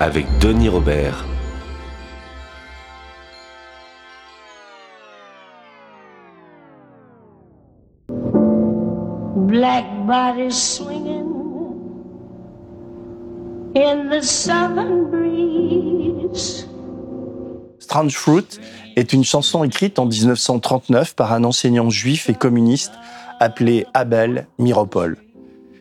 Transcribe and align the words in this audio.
avec 0.00 0.26
Denis 0.40 0.68
Robert. 0.68 1.24
Black 9.48 9.84
bodies 10.06 10.52
swinging 10.52 11.24
in 13.74 14.10
the 14.10 14.22
southern 14.22 15.10
breeze. 15.10 16.68
Strange 17.78 18.16
Fruit 18.16 18.60
est 18.96 19.12
une 19.12 19.24
chanson 19.24 19.64
écrite 19.64 19.98
en 19.98 20.06
1939 20.06 21.14
par 21.14 21.32
un 21.32 21.44
enseignant 21.44 21.88
juif 21.88 22.28
et 22.28 22.34
communiste 22.34 22.92
appelé 23.40 23.86
Abel 23.94 24.46
Miropol. 24.58 25.16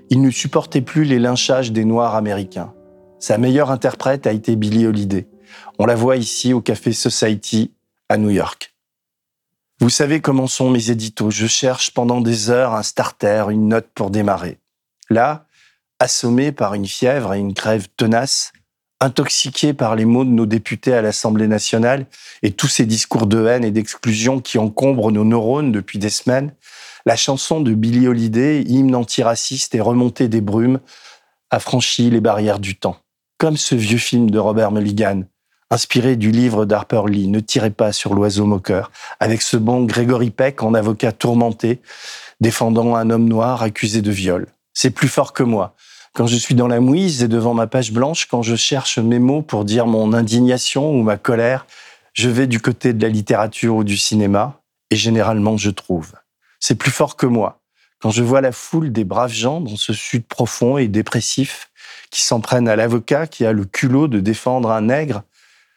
Il 0.10 0.22
ne 0.22 0.30
supportait 0.30 0.82
plus 0.82 1.04
les 1.04 1.20
lynchages 1.20 1.72
des 1.72 1.84
Noirs 1.84 2.16
américains. 2.16 2.75
Sa 3.26 3.40
meilleure 3.40 3.72
interprète 3.72 4.28
a 4.28 4.34
été 4.34 4.56
Billie 4.56 4.86
Holiday. 4.86 5.26
On 5.80 5.88
la 5.88 5.96
voit 5.96 6.16
ici 6.16 6.54
au 6.54 6.62
Café 6.62 6.94
Society 6.94 7.72
à 8.08 8.18
New 8.18 8.30
York. 8.30 8.76
Vous 9.80 9.90
savez 9.90 10.22
comment 10.22 10.46
sont 10.46 10.70
mes 10.70 10.92
éditos. 10.92 11.32
Je 11.32 11.48
cherche 11.48 11.90
pendant 11.90 12.22
des 12.22 12.52
heures 12.52 12.76
un 12.76 12.84
starter, 12.84 13.46
une 13.50 13.68
note 13.70 13.88
pour 13.96 14.12
démarrer. 14.12 14.60
Là, 15.10 15.48
assommé 15.98 16.52
par 16.52 16.76
une 16.76 16.86
fièvre 16.86 17.34
et 17.34 17.40
une 17.40 17.54
grève 17.54 17.88
tenace, 17.98 18.54
intoxiqué 19.00 19.74
par 19.74 19.96
les 19.96 20.06
mots 20.06 20.24
de 20.24 20.30
nos 20.30 20.46
députés 20.46 20.94
à 20.94 21.02
l'Assemblée 21.02 21.48
nationale 21.48 22.06
et 22.44 22.52
tous 22.52 22.68
ces 22.68 22.86
discours 22.86 23.26
de 23.26 23.44
haine 23.48 23.66
et 23.66 23.72
d'exclusion 23.72 24.40
qui 24.40 24.60
encombrent 24.60 25.12
nos 25.12 25.26
neurones 25.26 25.72
depuis 25.72 25.98
des 25.98 26.12
semaines, 26.12 26.54
la 27.08 27.16
chanson 27.16 27.60
de 27.60 27.74
Billie 27.74 28.08
Holiday, 28.08 28.62
hymne 28.62 28.94
antiraciste 28.94 29.74
et 29.74 29.82
remontée 29.82 30.28
des 30.28 30.42
brumes, 30.42 30.80
a 31.50 31.60
franchi 31.60 32.12
les 32.12 32.22
barrières 32.22 32.60
du 32.60 32.76
temps 32.78 33.00
comme 33.38 33.58
ce 33.58 33.76
vieux 33.76 33.98
film 33.98 34.30
de 34.30 34.40
Robert 34.40 34.72
Mulligan, 34.72 35.24
inspiré 35.70 36.16
du 36.16 36.32
livre 36.32 36.66
d'Harper 36.66 37.04
Lee, 37.08 37.28
Ne 37.28 37.40
tirez 37.40 37.72
pas 37.72 37.92
sur 37.92 38.14
l'oiseau 38.14 38.46
moqueur, 38.46 38.92
avec 39.20 39.42
ce 39.42 39.58
bon 39.58 39.84
Gregory 39.84 40.30
Peck 40.30 40.64
en 40.64 40.74
avocat 40.74 41.12
tourmenté, 41.12 41.82
défendant 42.40 42.96
un 42.96 43.10
homme 43.10 43.28
noir 43.28 43.62
accusé 43.62 44.02
de 44.02 44.12
viol. 44.12 44.48
C'est 44.74 44.92
plus 44.92 45.08
fort 45.08 45.34
que 45.34 45.44
moi. 45.44 45.76
Quand 46.14 46.28
je 46.28 46.38
suis 46.38 46.56
dans 46.56 46.68
la 46.68 46.80
mouise 46.80 47.24
et 47.24 47.28
devant 47.28 47.54
ma 47.54 47.68
page 47.68 47.92
blanche, 47.92 48.28
quand 48.28 48.42
je 48.42 48.56
cherche 48.56 49.00
mes 49.00 49.20
mots 49.20 49.42
pour 49.42 49.66
dire 49.66 49.86
mon 49.86 50.14
indignation 50.14 50.92
ou 50.92 51.04
ma 51.04 51.18
colère, 51.18 51.66
je 52.14 52.30
vais 52.30 52.48
du 52.48 52.62
côté 52.62 52.94
de 52.94 53.02
la 53.02 53.10
littérature 53.10 53.76
ou 53.76 53.84
du 53.84 53.98
cinéma, 53.98 54.62
et 54.92 54.96
généralement 54.96 55.58
je 55.58 55.70
trouve. 55.70 56.14
C'est 56.62 56.76
plus 56.76 56.92
fort 56.92 57.18
que 57.18 57.26
moi. 57.26 57.60
Quand 58.00 58.12
je 58.12 58.24
vois 58.24 58.40
la 58.40 58.54
foule 58.54 58.92
des 58.92 59.04
braves 59.04 59.34
gens 59.34 59.60
dans 59.60 59.76
ce 59.76 59.92
sud 59.92 60.26
profond 60.26 60.78
et 60.78 60.88
dépressif, 60.88 61.70
qui 62.16 62.22
s'en 62.22 62.40
prennent 62.40 62.70
à 62.70 62.78
l'avocat 62.78 63.28
qui 63.28 63.46
a 63.46 63.52
le 63.52 63.66
culot 63.66 64.08
de 64.08 64.22
défendre 64.22 64.72
un 64.72 64.84
nègre. 64.84 65.24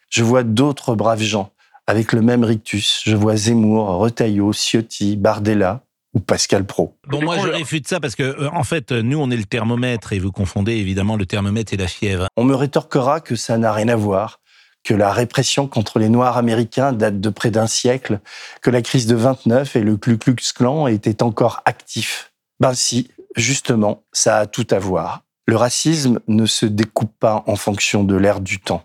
Je 0.09 0.23
vois 0.23 0.43
d'autres 0.43 0.95
braves 0.95 1.21
gens 1.21 1.51
avec 1.85 2.13
le 2.13 2.21
même 2.21 2.45
rictus. 2.45 3.01
Je 3.05 3.13
vois 3.13 3.35
Zemmour, 3.35 3.97
Retailleau, 3.97 4.53
Ciotti, 4.53 5.17
Bardella 5.17 5.83
ou 6.13 6.21
Pascal 6.21 6.65
Pro. 6.65 6.95
Bon, 7.09 7.21
moi, 7.21 7.39
je 7.39 7.49
réfute 7.49 7.89
ça 7.89 7.99
parce 7.99 8.15
que, 8.15 8.23
euh, 8.23 8.49
en 8.53 8.63
fait, 8.63 8.93
nous, 8.93 9.19
on 9.19 9.29
est 9.29 9.35
le 9.35 9.43
thermomètre 9.43 10.13
et 10.13 10.19
vous 10.19 10.31
confondez 10.31 10.75
évidemment 10.75 11.17
le 11.17 11.25
thermomètre 11.25 11.73
et 11.73 11.77
la 11.77 11.87
fièvre. 11.87 12.27
On 12.37 12.45
me 12.45 12.55
rétorquera 12.55 13.19
que 13.19 13.35
ça 13.35 13.57
n'a 13.57 13.73
rien 13.73 13.89
à 13.89 13.97
voir, 13.97 14.39
que 14.85 14.93
la 14.93 15.11
répression 15.11 15.67
contre 15.67 15.99
les 15.99 16.07
Noirs 16.07 16.37
américains 16.37 16.93
date 16.93 17.19
de 17.19 17.29
près 17.29 17.51
d'un 17.51 17.67
siècle, 17.67 18.21
que 18.61 18.69
la 18.69 18.81
crise 18.81 19.07
de 19.07 19.15
29 19.15 19.75
et 19.75 19.81
le 19.81 19.97
Ku 19.97 20.17
Klux 20.17 20.53
Klan 20.55 20.87
étaient 20.87 21.21
encore 21.21 21.61
actifs. 21.65 22.31
Ben 22.61 22.73
si, 22.73 23.09
justement, 23.35 24.03
ça 24.13 24.37
a 24.37 24.45
tout 24.45 24.67
à 24.71 24.79
voir. 24.79 25.23
Le 25.47 25.55
racisme 25.55 26.19
ne 26.27 26.45
se 26.45 26.65
découpe 26.65 27.17
pas 27.19 27.43
en 27.47 27.55
fonction 27.55 28.03
de 28.03 28.15
l'ère 28.15 28.39
du 28.39 28.59
temps. 28.59 28.83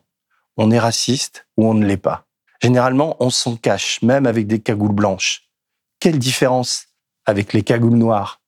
On 0.57 0.71
est 0.71 0.79
raciste 0.79 1.47
ou 1.57 1.67
on 1.67 1.75
ne 1.75 1.85
l'est 1.85 1.97
pas. 1.97 2.27
Généralement, 2.63 3.17
on 3.21 3.31
s'en 3.31 3.57
cache, 3.57 4.01
même 4.03 4.27
avec 4.27 4.47
des 4.47 4.61
cagoules 4.61 4.95
blanches. 4.95 5.43
Quelle 6.01 6.19
différence 6.19 6.87
avec 7.27 7.53
les 7.53 7.63
cagoules 7.63 7.97
noires? 7.97 8.41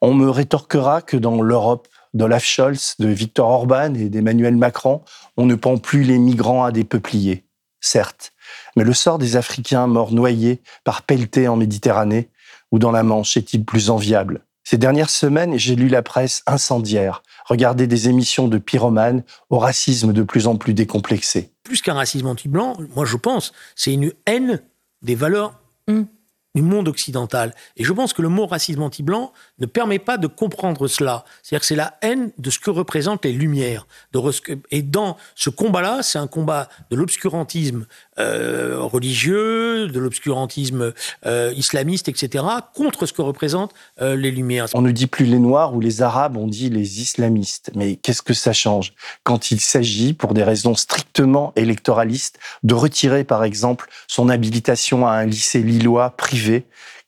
On 0.00 0.14
me 0.14 0.30
rétorquera 0.30 1.02
que 1.02 1.16
dans 1.16 1.42
l'Europe 1.42 1.88
d'Olaf 2.14 2.44
Scholz, 2.44 2.96
de 2.98 3.08
Viktor 3.08 3.48
Orban 3.48 3.94
et 3.94 4.08
d'Emmanuel 4.08 4.56
Macron, 4.56 5.02
on 5.36 5.46
ne 5.46 5.54
pend 5.54 5.76
plus 5.76 6.02
les 6.02 6.18
migrants 6.18 6.64
à 6.64 6.72
des 6.72 6.84
peupliers. 6.84 7.44
Certes, 7.80 8.32
mais 8.74 8.84
le 8.84 8.94
sort 8.94 9.18
des 9.18 9.36
Africains 9.36 9.86
morts 9.86 10.12
noyés 10.12 10.62
par 10.82 11.02
pelleté 11.02 11.46
en 11.46 11.56
Méditerranée 11.56 12.30
ou 12.72 12.78
dans 12.78 12.90
la 12.90 13.02
Manche 13.02 13.36
est-il 13.36 13.64
plus 13.64 13.90
enviable? 13.90 14.45
Ces 14.68 14.78
dernières 14.78 15.10
semaines, 15.10 15.56
j'ai 15.56 15.76
lu 15.76 15.86
la 15.86 16.02
presse 16.02 16.42
incendiaire, 16.48 17.22
regardé 17.44 17.86
des 17.86 18.08
émissions 18.08 18.48
de 18.48 18.58
pyromanes 18.58 19.22
au 19.48 19.60
racisme 19.60 20.12
de 20.12 20.24
plus 20.24 20.48
en 20.48 20.56
plus 20.56 20.74
décomplexé. 20.74 21.52
Plus 21.62 21.82
qu'un 21.82 21.94
racisme 21.94 22.26
anti-blanc, 22.26 22.76
moi 22.96 23.04
je 23.04 23.16
pense, 23.16 23.52
c'est 23.76 23.92
une 23.92 24.12
haine 24.26 24.60
des 25.02 25.14
valeurs 25.14 25.60
mm 25.86 26.02
du 26.56 26.62
monde 26.62 26.88
occidental. 26.88 27.54
Et 27.76 27.84
je 27.84 27.92
pense 27.92 28.14
que 28.14 28.22
le 28.22 28.30
mot 28.30 28.46
racisme 28.46 28.82
anti-blanc 28.82 29.32
ne 29.58 29.66
permet 29.66 29.98
pas 29.98 30.16
de 30.16 30.26
comprendre 30.26 30.88
cela. 30.88 31.24
C'est-à-dire 31.42 31.60
que 31.60 31.66
c'est 31.66 31.76
la 31.76 31.94
haine 32.00 32.32
de 32.38 32.50
ce 32.50 32.58
que 32.58 32.70
représentent 32.70 33.24
les 33.24 33.32
Lumières. 33.32 33.86
Et 34.70 34.80
dans 34.80 35.18
ce 35.34 35.50
combat-là, 35.50 36.02
c'est 36.02 36.18
un 36.18 36.26
combat 36.26 36.68
de 36.90 36.96
l'obscurantisme 36.96 37.86
euh, 38.18 38.78
religieux, 38.80 39.88
de 39.88 40.00
l'obscurantisme 40.00 40.94
euh, 41.26 41.52
islamiste, 41.54 42.08
etc., 42.08 42.44
contre 42.74 43.04
ce 43.04 43.12
que 43.12 43.20
représentent 43.20 43.74
euh, 44.00 44.16
les 44.16 44.30
Lumières. 44.30 44.68
On 44.72 44.80
ne 44.80 44.90
dit 44.90 45.06
plus 45.06 45.26
les 45.26 45.38
Noirs 45.38 45.74
ou 45.74 45.80
les 45.80 46.00
Arabes, 46.00 46.38
on 46.38 46.46
dit 46.46 46.70
les 46.70 47.02
islamistes. 47.02 47.70
Mais 47.74 47.96
qu'est-ce 47.96 48.22
que 48.22 48.32
ça 48.32 48.54
change? 48.54 48.94
Quand 49.24 49.50
il 49.50 49.60
s'agit, 49.60 50.14
pour 50.14 50.32
des 50.32 50.42
raisons 50.42 50.74
strictement 50.74 51.52
électoralistes, 51.56 52.38
de 52.62 52.72
retirer, 52.72 53.24
par 53.24 53.44
exemple, 53.44 53.90
son 54.06 54.30
habilitation 54.30 55.06
à 55.06 55.12
un 55.12 55.26
lycée 55.26 55.62
lillois 55.62 56.10
privé 56.16 56.45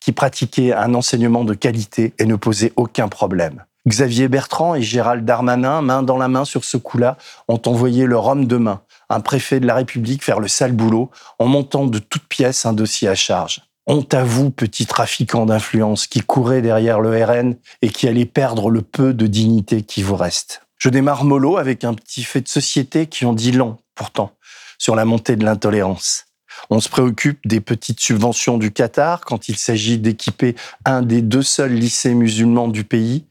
qui 0.00 0.12
pratiquait 0.12 0.72
un 0.72 0.94
enseignement 0.94 1.44
de 1.44 1.54
qualité 1.54 2.15
et 2.19 2.26
ne 2.26 2.37
posait 2.37 2.72
aucun 2.76 3.09
problème. 3.09 3.65
Xavier 3.87 4.28
Bertrand 4.28 4.75
et 4.75 4.82
Gérald 4.82 5.25
Darmanin, 5.25 5.81
main 5.81 6.03
dans 6.03 6.19
la 6.19 6.28
main 6.28 6.44
sur 6.44 6.65
ce 6.65 6.76
coup-là, 6.76 7.16
ont 7.48 7.60
envoyé 7.66 8.06
leur 8.06 8.27
homme 8.27 8.47
de 8.47 8.56
main, 8.56 8.82
un 9.09 9.21
préfet 9.21 9.60
de 9.60 9.66
la 9.66 9.75
République, 9.75 10.22
faire 10.22 10.41
le 10.41 10.48
sale 10.48 10.72
boulot 10.72 11.10
en 11.38 11.47
montant 11.47 11.87
de 11.87 11.98
toutes 11.98 12.28
pièces 12.28 12.66
un 12.66 12.75
dossier 12.75 13.09
à 13.09 13.15
charge. 13.15 13.62
Honte 13.87 14.12
à 14.12 14.22
vous, 14.22 14.50
petit 14.50 14.84
trafiquant 14.84 15.47
d'influence 15.47 16.06
qui 16.06 16.21
courait 16.21 16.60
derrière 16.60 17.00
le 17.00 17.25
RN 17.25 17.56
et 17.81 17.88
qui 17.88 18.06
allait 18.06 18.27
perdre 18.27 18.71
le 18.71 18.82
peu 18.82 19.15
de 19.15 19.27
dignité 19.27 19.82
qui 19.82 20.03
vous 20.03 20.16
reste. 20.16 20.60
Je 20.77 20.91
démarre 20.91 21.25
mollo 21.25 21.56
avec 21.56 21.84
un 21.84 21.94
petit 21.94 22.22
fait 22.22 22.43
de 22.43 22.48
société 22.48 23.06
qui 23.06 23.25
en 23.25 23.32
dit 23.32 23.53
long, 23.53 23.78
pourtant, 23.94 24.32
sur 24.77 24.94
la 24.94 25.06
montée 25.06 25.37
de 25.37 25.44
l'intolérance. 25.44 26.28
On 26.70 26.80
se 26.80 26.88
préoccupe 26.88 27.46
des 27.46 27.60
petites 27.60 28.00
subventions 28.00 28.58
du 28.58 28.70
Qatar 28.70 29.22
quand 29.22 29.48
il 29.48 29.56
s'agit 29.56 29.98
d'équiper 29.98 30.54
un 30.84 31.02
des 31.02 31.22
deux 31.22 31.42
seuls 31.42 31.74
lycées 31.74 32.14
musulmans 32.14 32.69
du 32.69 32.84
pays, 32.84 33.24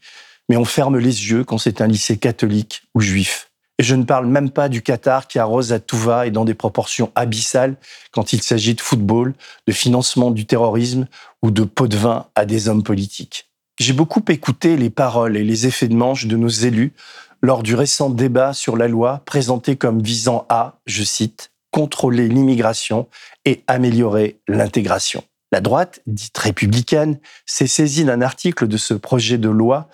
mais 0.49 0.57
on 0.57 0.65
ferme 0.65 0.97
les 0.97 1.29
yeux 1.29 1.43
quand 1.43 1.57
c'est 1.57 1.81
un 1.81 1.87
lycée 1.87 2.17
catholique 2.17 2.83
ou 2.95 3.01
juif. 3.01 3.51
Et 3.79 3.83
je 3.83 3.93
ne 3.93 4.03
parle 4.03 4.25
même 4.25 4.49
pas 4.49 4.69
du 4.69 4.81
Qatar 4.81 5.28
qui 5.28 5.37
arrose 5.37 5.72
à 5.72 5.79
tout 5.79 5.97
va 5.97 6.25
et 6.25 6.31
dans 6.31 6.46
des 6.46 6.55
proportions 6.55 7.11
abyssales 7.16 7.75
quand 8.11 8.34
il 8.34 8.41
s'agit 8.41 8.73
de 8.73 8.81
football, 8.81 9.35
de 9.67 9.73
financement 9.73 10.31
du 10.31 10.46
terrorisme 10.46 11.07
ou 11.43 11.52
de 11.52 11.63
pot 11.63 11.87
de 11.87 11.97
vin 11.97 12.25
à 12.35 12.46
des 12.46 12.69
hommes 12.69 12.84
politiques. 12.84 13.52
J'ai 13.79 13.93
beaucoup 13.93 14.23
écouté 14.29 14.75
les 14.78 14.90
paroles 14.90 15.37
et 15.37 15.43
les 15.43 15.67
effets 15.67 15.87
de 15.87 15.93
manche 15.93 16.25
de 16.25 16.35
nos 16.35 16.47
élus 16.47 16.93
lors 17.43 17.61
du 17.61 17.75
récent 17.75 18.09
débat 18.09 18.53
sur 18.53 18.75
la 18.75 18.87
loi 18.87 19.22
présentée 19.25 19.75
comme 19.75 20.02
visant 20.02 20.47
à, 20.49 20.79
je 20.87 21.03
cite, 21.03 21.52
contrôler 21.72 22.28
l'immigration 22.28 23.08
et 23.46 23.64
améliorer 23.67 24.40
l'intégration. 24.47 25.23
La 25.52 25.61
droite, 25.61 26.02
dite 26.08 26.37
républicaine, 26.37 27.19
s'est 27.46 27.67
saisie 27.67 28.03
d'un 28.03 28.22
article 28.22 28.67
de 28.67 28.78
ce 28.78 28.93
projet 28.93 29.37
de 29.37 29.49
loi 29.49 29.90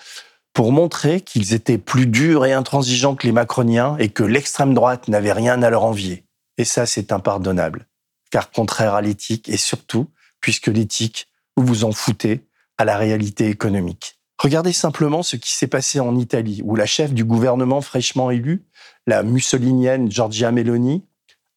pour 0.54 0.72
montrer 0.72 1.22
qu'ils 1.22 1.54
étaient 1.54 1.78
plus 1.78 2.08
durs 2.08 2.46
et 2.46 2.54
intransigeants 2.54 3.16
que 3.16 3.26
les 3.26 3.34
macroniens 3.34 3.98
et 3.98 4.10
que 4.10 4.24
l'extrême 4.24 4.74
droite 4.74 5.08
n'avait 5.08 5.34
rien 5.34 5.62
à 5.62 5.70
leur 5.70 5.84
envier. 5.84 6.26
Et 6.58 6.66
ça, 6.66 6.86
c'est 6.86 7.12
impardonnable, 7.12 7.88
car 8.32 8.52
contraire 8.52 8.94
à 8.94 9.02
l'éthique 9.02 9.50
et 9.50 9.58
surtout, 9.58 10.10
puisque 10.40 10.68
l'éthique, 10.68 11.28
vous 11.58 11.66
vous 11.66 11.84
en 11.84 11.92
foutez, 11.92 12.46
à 12.78 12.86
la 12.86 12.98
réalité 12.98 13.50
économique. 13.50 14.20
Regardez 14.40 14.74
simplement 14.74 15.24
ce 15.24 15.36
qui 15.36 15.52
s'est 15.52 15.68
passé 15.68 16.00
en 16.00 16.16
Italie, 16.18 16.62
où 16.64 16.76
la 16.76 16.86
chef 16.86 17.14
du 17.14 17.24
gouvernement 17.24 17.82
fraîchement 17.82 18.32
élue, 18.32 18.66
la 19.06 19.24
mussolinienne 19.24 20.12
Giorgia 20.12 20.52
Meloni, 20.52 21.06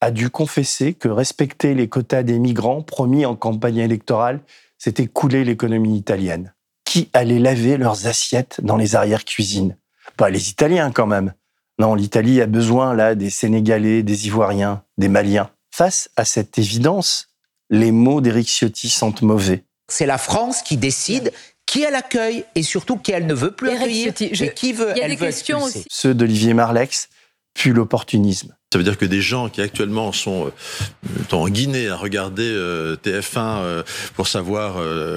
a 0.01 0.11
dû 0.11 0.29
confesser 0.29 0.93
que 0.93 1.07
respecter 1.07 1.73
les 1.73 1.87
quotas 1.89 2.23
des 2.23 2.39
migrants 2.39 2.81
promis 2.81 3.25
en 3.25 3.35
campagne 3.35 3.77
électorale, 3.77 4.41
c'était 4.77 5.07
couler 5.07 5.43
l'économie 5.43 5.97
italienne. 5.97 6.53
Qui 6.85 7.09
allait 7.13 7.39
laver 7.39 7.77
leurs 7.77 8.07
assiettes 8.07 8.59
dans 8.63 8.77
les 8.77 8.95
arrières-cuisines 8.95 9.75
Pas 10.15 10.29
les 10.29 10.49
Italiens 10.49 10.91
quand 10.91 11.07
même. 11.07 11.33
Non, 11.79 11.95
l'Italie 11.95 12.41
a 12.41 12.47
besoin 12.47 12.93
là 12.93 13.13
des 13.15 13.29
Sénégalais, 13.29 14.03
des 14.03 14.27
Ivoiriens, 14.27 14.83
des 14.97 15.09
Maliens. 15.09 15.49
Face 15.71 16.09
à 16.15 16.25
cette 16.25 16.57
évidence, 16.57 17.27
les 17.69 17.91
mots 17.91 18.21
d'Éric 18.21 18.47
Ciotti 18.47 18.89
sentent 18.89 19.21
mauvais. 19.21 19.63
C'est 19.89 20.05
la 20.05 20.17
France 20.17 20.61
qui 20.61 20.77
décide 20.77 21.31
qui 21.65 21.83
elle 21.83 21.95
accueille 21.95 22.45
et 22.55 22.63
surtout 22.63 22.97
qui 22.97 23.11
elle 23.11 23.27
ne 23.27 23.33
veut 23.33 23.51
plus 23.51 23.67
Éric 23.69 23.81
accueillir 23.81 24.03
Ciotti, 24.13 24.29
je- 24.35 24.45
et 24.45 24.53
qui 24.53 24.73
veut, 24.73 24.91
il 24.95 24.97
y 24.97 25.01
a 25.01 25.05
elle 25.05 25.11
des 25.11 25.17
veut 25.17 25.25
questions 25.27 25.57
expulser. 25.57 25.79
aussi. 25.79 25.87
Ceux 25.91 26.13
d'Olivier 26.15 26.53
Marlex 26.53 27.09
puent 27.53 27.73
l'opportunisme. 27.73 28.55
Ça 28.73 28.79
veut 28.79 28.83
dire 28.83 28.97
que 28.97 29.05
des 29.05 29.21
gens 29.21 29.47
qui 29.47 29.61
actuellement 29.61 30.11
sont 30.11 30.47
euh, 30.47 31.35
en 31.35 31.47
Guinée 31.47 31.87
à 31.87 31.95
regarder 31.95 32.43
euh, 32.43 32.97
TF1 32.97 33.37
euh, 33.37 33.83
pour 34.13 34.27
savoir 34.27 34.75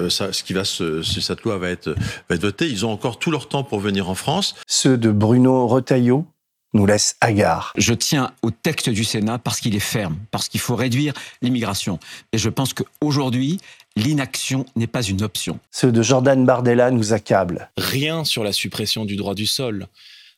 ce 0.08 0.42
qui 0.44 0.52
va 0.52 0.64
se, 0.64 1.02
si 1.02 1.20
cette 1.20 1.42
loi 1.42 1.58
va 1.58 1.70
être, 1.70 1.90
va 2.28 2.36
être 2.36 2.42
votée, 2.42 2.68
ils 2.68 2.86
ont 2.86 2.92
encore 2.92 3.18
tout 3.18 3.32
leur 3.32 3.48
temps 3.48 3.64
pour 3.64 3.80
venir 3.80 4.08
en 4.08 4.14
France. 4.14 4.54
Ceux 4.68 4.96
de 4.96 5.10
Bruno 5.10 5.66
Retailleau 5.66 6.26
nous 6.74 6.86
laissent 6.86 7.16
hagards. 7.20 7.72
Je 7.76 7.92
tiens 7.92 8.30
au 8.42 8.52
texte 8.52 8.88
du 8.88 9.02
Sénat 9.02 9.40
parce 9.40 9.58
qu'il 9.58 9.74
est 9.74 9.80
ferme, 9.80 10.16
parce 10.30 10.48
qu'il 10.48 10.60
faut 10.60 10.76
réduire 10.76 11.12
l'immigration. 11.42 11.98
Et 12.32 12.38
je 12.38 12.48
pense 12.48 12.72
qu'aujourd'hui, 12.72 13.58
l'inaction 13.96 14.64
n'est 14.76 14.86
pas 14.86 15.02
une 15.02 15.22
option. 15.22 15.58
Ceux 15.72 15.90
de 15.90 16.02
Jordan 16.02 16.46
Bardella 16.46 16.92
nous 16.92 17.12
accablent. 17.12 17.68
rien 17.76 18.24
sur 18.24 18.44
la 18.44 18.52
suppression 18.52 19.04
du 19.04 19.16
droit 19.16 19.34
du 19.34 19.46
sol, 19.46 19.88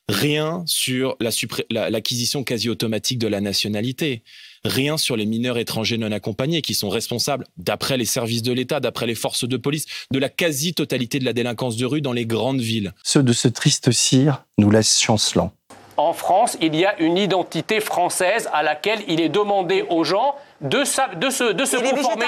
rien 0.09 0.63
sur 0.65 1.15
la 1.19 1.29
suppré- 1.31 1.65
la- 1.69 1.89
l'acquisition 1.89 2.43
quasi 2.43 2.69
automatique 2.69 3.19
de 3.19 3.27
la 3.27 3.41
nationalité, 3.41 4.23
rien 4.65 4.97
sur 4.97 5.15
les 5.15 5.25
mineurs 5.25 5.57
étrangers 5.57 5.97
non 5.97 6.11
accompagnés 6.11 6.61
qui 6.61 6.73
sont 6.73 6.89
responsables, 6.89 7.45
d'après 7.57 7.97
les 7.97 8.05
services 8.05 8.43
de 8.43 8.51
l'État, 8.53 8.79
d'après 8.79 9.05
les 9.07 9.15
forces 9.15 9.47
de 9.47 9.57
police, 9.57 9.85
de 10.11 10.19
la 10.19 10.29
quasi-totalité 10.29 11.19
de 11.19 11.25
la 11.25 11.33
délinquance 11.33 11.77
de 11.77 11.85
rue 11.85 12.01
dans 12.01 12.13
les 12.13 12.25
grandes 12.25 12.61
villes. 12.61 12.93
Ceux 13.03 13.23
de 13.23 13.33
ce 13.33 13.47
triste 13.47 13.91
cire 13.91 14.43
nous 14.57 14.69
laissent 14.71 14.99
chancelants. 14.99 15.51
En 15.95 16.13
France, 16.13 16.57
il 16.59 16.75
y 16.75 16.85
a 16.85 16.99
une 16.99 17.17
identité 17.17 17.79
française 17.79 18.49
à 18.51 18.63
laquelle 18.63 18.99
il 19.07 19.21
est 19.21 19.29
demandé 19.29 19.85
aux 19.89 20.03
gens 20.03 20.33
de, 20.59 20.83
sa- 20.85 21.13
de 21.13 21.29
se, 21.29 21.53
de 21.53 21.65
se 21.65 21.75
conformer. 21.77 22.25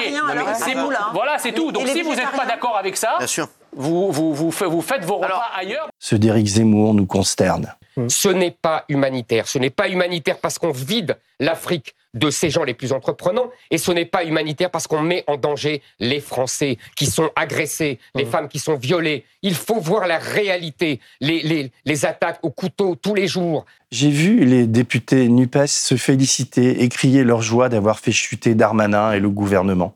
C'est- 0.54 0.75
hein. 0.75 1.10
Voilà, 1.13 1.38
c'est 1.39 1.51
tout. 1.51 1.72
Donc 1.72 1.88
si 1.88 2.01
vous 2.04 2.13
n'êtes 2.16 2.31
pas 2.38 2.45
d'accord 2.45 2.77
avec 2.77 2.95
ça, 2.95 3.16
Bien 3.18 3.25
sûr. 3.27 3.48
Vous, 3.75 4.12
vous, 4.12 4.33
vous, 4.33 4.51
fa- 4.51 4.68
vous 4.68 4.81
faites 4.81 5.04
vos 5.06 5.18
repas 5.18 5.44
ailleurs. 5.56 5.89
Ceux 6.00 6.18
d'Éric 6.19 6.48
Zemmour 6.48 6.94
nous 6.94 7.06
consternent. 7.06 7.74
Ce 8.10 8.27
n'est 8.27 8.51
pas 8.51 8.83
humanitaire. 8.89 9.48
Ce 9.48 9.57
n'est 9.57 9.69
pas 9.69 9.88
humanitaire 9.88 10.39
parce 10.39 10.60
qu'on 10.60 10.72
vide 10.72 11.18
l'Afrique 11.39 11.95
de 12.13 12.30
ces 12.30 12.50
gens 12.50 12.63
les 12.63 12.74
plus 12.74 12.92
entreprenants 12.94 13.50
et 13.72 13.77
ce 13.77 13.92
n'est 13.92 14.06
pas 14.06 14.24
humanitaire 14.24 14.69
parce 14.72 14.88
qu'on 14.88 15.01
met 15.01 15.24
en 15.27 15.36
danger 15.38 15.81
les 16.00 16.19
Français 16.22 16.77
qui 16.95 17.06
sont 17.06 17.30
agressés, 17.36 18.00
les 18.16 18.25
femmes 18.25 18.48
qui 18.50 18.60
sont 18.60 18.75
violées. 18.75 19.25
Il 19.44 19.54
faut 19.54 19.80
voir 19.80 20.07
la 20.07 20.18
réalité, 20.18 21.00
les, 21.22 21.42
les, 21.42 21.72
les 21.86 22.06
attaques 22.06 22.39
au 22.44 22.51
couteau 22.51 22.95
tous 22.95 23.16
les 23.16 23.27
jours. 23.27 23.66
J'ai 23.92 24.10
vu 24.10 24.44
les 24.45 24.66
députés 24.68 25.27
NUPES 25.30 25.68
se 25.68 25.95
féliciter 25.95 26.83
et 26.83 26.89
crier 26.89 27.24
leur 27.24 27.42
joie 27.42 27.69
d'avoir 27.69 28.00
fait 28.00 28.12
chuter 28.13 28.56
Darmanin 28.56 29.12
et 29.13 29.19
le 29.19 29.30
gouvernement. 29.30 29.95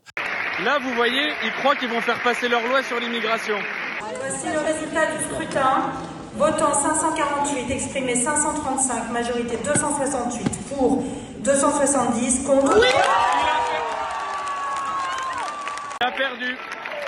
Là, 0.63 0.77
vous 0.77 0.93
voyez, 0.93 1.31
ils 1.45 1.51
croient 1.53 1.75
qu'ils 1.75 1.87
vont 1.87 2.01
faire 2.01 2.21
passer 2.21 2.49
leur 2.49 2.61
loi 2.67 2.83
sur 2.83 2.99
l'immigration. 2.99 3.55
Voici 4.19 4.47
le 4.51 4.59
résultat 4.59 5.05
du 5.15 5.23
scrutin. 5.23 5.93
Votant 6.35 6.73
548, 6.73 7.71
exprimé 7.71 8.15
535, 8.15 9.09
majorité 9.11 9.57
268, 9.63 10.67
pour 10.69 11.03
270, 11.39 12.45
contre... 12.45 12.77
Il 16.01 16.07
a 16.07 16.11
perdu. 16.11 16.57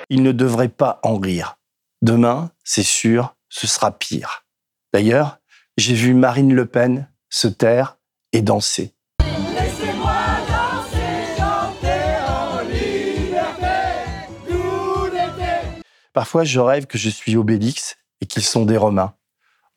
Ils 0.10 0.24
ne 0.24 0.32
devraient 0.32 0.70
pas 0.70 1.00
en 1.04 1.18
rire. 1.18 1.58
Demain, 2.02 2.52
c'est 2.64 2.84
sûr, 2.84 3.36
ce 3.50 3.68
sera 3.68 3.92
pire. 3.92 4.46
D'ailleurs, 4.94 5.40
j'ai 5.78 5.94
vu 5.94 6.14
Marine 6.14 6.54
Le 6.54 6.66
Pen 6.66 7.10
se 7.30 7.48
taire 7.48 7.98
et 8.34 8.42
danser. 8.42 8.94
Parfois, 16.14 16.44
je 16.44 16.60
rêve 16.60 16.88
que 16.88 16.98
je 16.98 17.10
suis 17.10 17.38
Obélix 17.38 17.96
et 18.20 18.26
qu'ils 18.26 18.44
sont 18.44 18.66
des 18.66 18.76
Romains. 18.76 19.14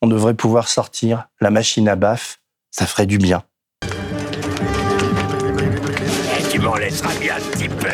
On 0.01 0.07
devrait 0.07 0.33
pouvoir 0.33 0.67
sortir 0.67 1.29
la 1.39 1.49
machine 1.49 1.87
à 1.87 1.95
baffe, 1.95 2.41
ça 2.71 2.85
ferait 2.85 3.05
du 3.05 3.17
bien. 3.17 3.43
Tu 6.51 6.59
m'en 6.59 6.75
laisseras 6.75 7.17
bien 7.19 7.35
un 7.37 7.39
petit 7.39 7.69
peu. 7.69 7.87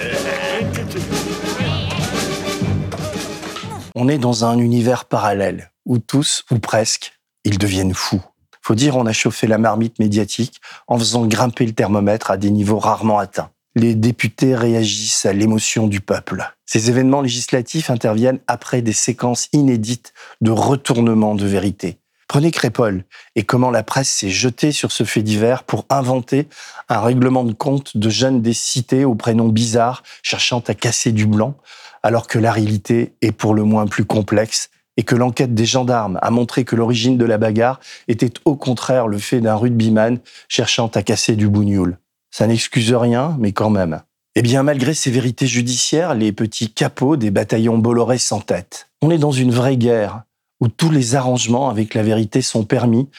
On 3.94 4.08
est 4.08 4.18
dans 4.18 4.46
un 4.46 4.58
univers 4.58 5.06
parallèle 5.06 5.72
où 5.86 6.00
tous, 6.00 6.44
ou 6.50 6.58
presque, 6.58 7.20
ils 7.44 7.60
deviennent 7.60 7.94
fous. 7.94 8.24
Faut 8.64 8.76
dire, 8.76 8.98
on 8.98 9.06
a 9.06 9.14
chauffé 9.14 9.46
la 9.46 9.60
marmite 9.60 10.00
médiatique 10.00 10.62
en 10.88 10.98
faisant 10.98 11.28
grimper 11.28 11.68
le 11.68 11.74
thermomètre 11.74 12.32
à 12.32 12.38
des 12.38 12.50
niveaux 12.50 12.80
rarement 12.80 13.20
atteints. 13.20 13.52
Les 13.74 13.96
députés 13.96 14.54
réagissent 14.54 15.26
à 15.26 15.32
l'émotion 15.32 15.88
du 15.88 16.02
peuple. 16.02 16.44
Ces 16.66 16.90
événements 16.90 17.22
législatifs 17.22 17.90
interviennent 17.90 18.42
après 18.48 18.82
des 18.82 18.92
séquences 18.92 19.48
inédites 19.54 20.14
de 20.42 20.52
retournement 20.52 21.36
de 21.36 21.46
vérité. 21.46 21.98
Prenez 22.28 22.52
Crépol 22.52 23.06
et 23.36 23.44
comment 23.44 23.72
la 23.72 23.84
presse 23.84 24.10
s'est 24.10 24.30
jetée 24.30 24.74
sur 24.74 24.92
ce 24.92 25.06
fait 25.06 25.24
divers 25.24 25.64
pour 25.64 25.86
inventer 25.90 26.48
un 26.90 27.00
règlement 27.00 27.46
de 27.46 27.54
compte 27.54 27.96
de 27.96 28.10
jeunes 28.10 28.42
des 28.42 28.54
cités 28.54 29.06
aux 29.06 29.16
prénoms 29.16 29.50
bizarres 29.50 30.04
cherchant 30.22 30.64
à 30.68 30.74
casser 30.74 31.14
du 31.14 31.26
blanc, 31.26 31.56
alors 32.04 32.28
que 32.28 32.40
la 32.40 32.52
réalité 32.52 33.14
est 33.22 33.32
pour 33.32 33.54
le 33.54 33.64
moins 33.64 33.88
plus 33.88 34.06
complexe 34.06 34.70
et 34.98 35.04
que 35.04 35.16
l'enquête 35.16 35.54
des 35.54 35.66
gendarmes 35.66 36.20
a 36.22 36.30
montré 36.30 36.66
que 36.66 36.76
l'origine 36.76 37.18
de 37.18 37.26
la 37.26 37.38
bagarre 37.38 37.80
était 38.10 38.34
au 38.44 38.58
contraire 38.58 39.08
le 39.08 39.18
fait 39.18 39.40
d'un 39.40 39.56
rugbyman 39.56 40.20
cherchant 40.50 40.88
à 40.88 41.04
casser 41.04 41.38
du 41.38 41.48
bougnoul. 41.48 41.98
Ça 42.32 42.48
n'excuse 42.48 42.94
rien, 42.94 43.36
mais 43.40 43.52
quand 43.52 43.70
même. 43.70 44.02
Eh 44.36 44.42
bien, 44.42 44.64
malgré 44.64 44.94
ces 44.94 45.12
vérités 45.12 45.48
judiciaires, 45.48 46.16
les 46.16 46.32
petits 46.32 46.72
capots 46.72 47.18
des 47.18 47.32
bataillons 47.32 47.78
Bolloré 47.78 48.18
s'entêtent. 48.18 48.90
On 49.02 49.12
est 49.12 49.18
dans 49.18 49.32
une 49.32 49.52
vraie 49.52 49.78
guerre 49.78 50.24
où 50.62 50.70
tous 50.70 50.90
les 50.90 51.16
arrangements 51.16 51.70
avec 51.70 51.94
la 51.94 52.04
vérité 52.04 52.42
sont 52.42 52.64
permis 52.64 53.10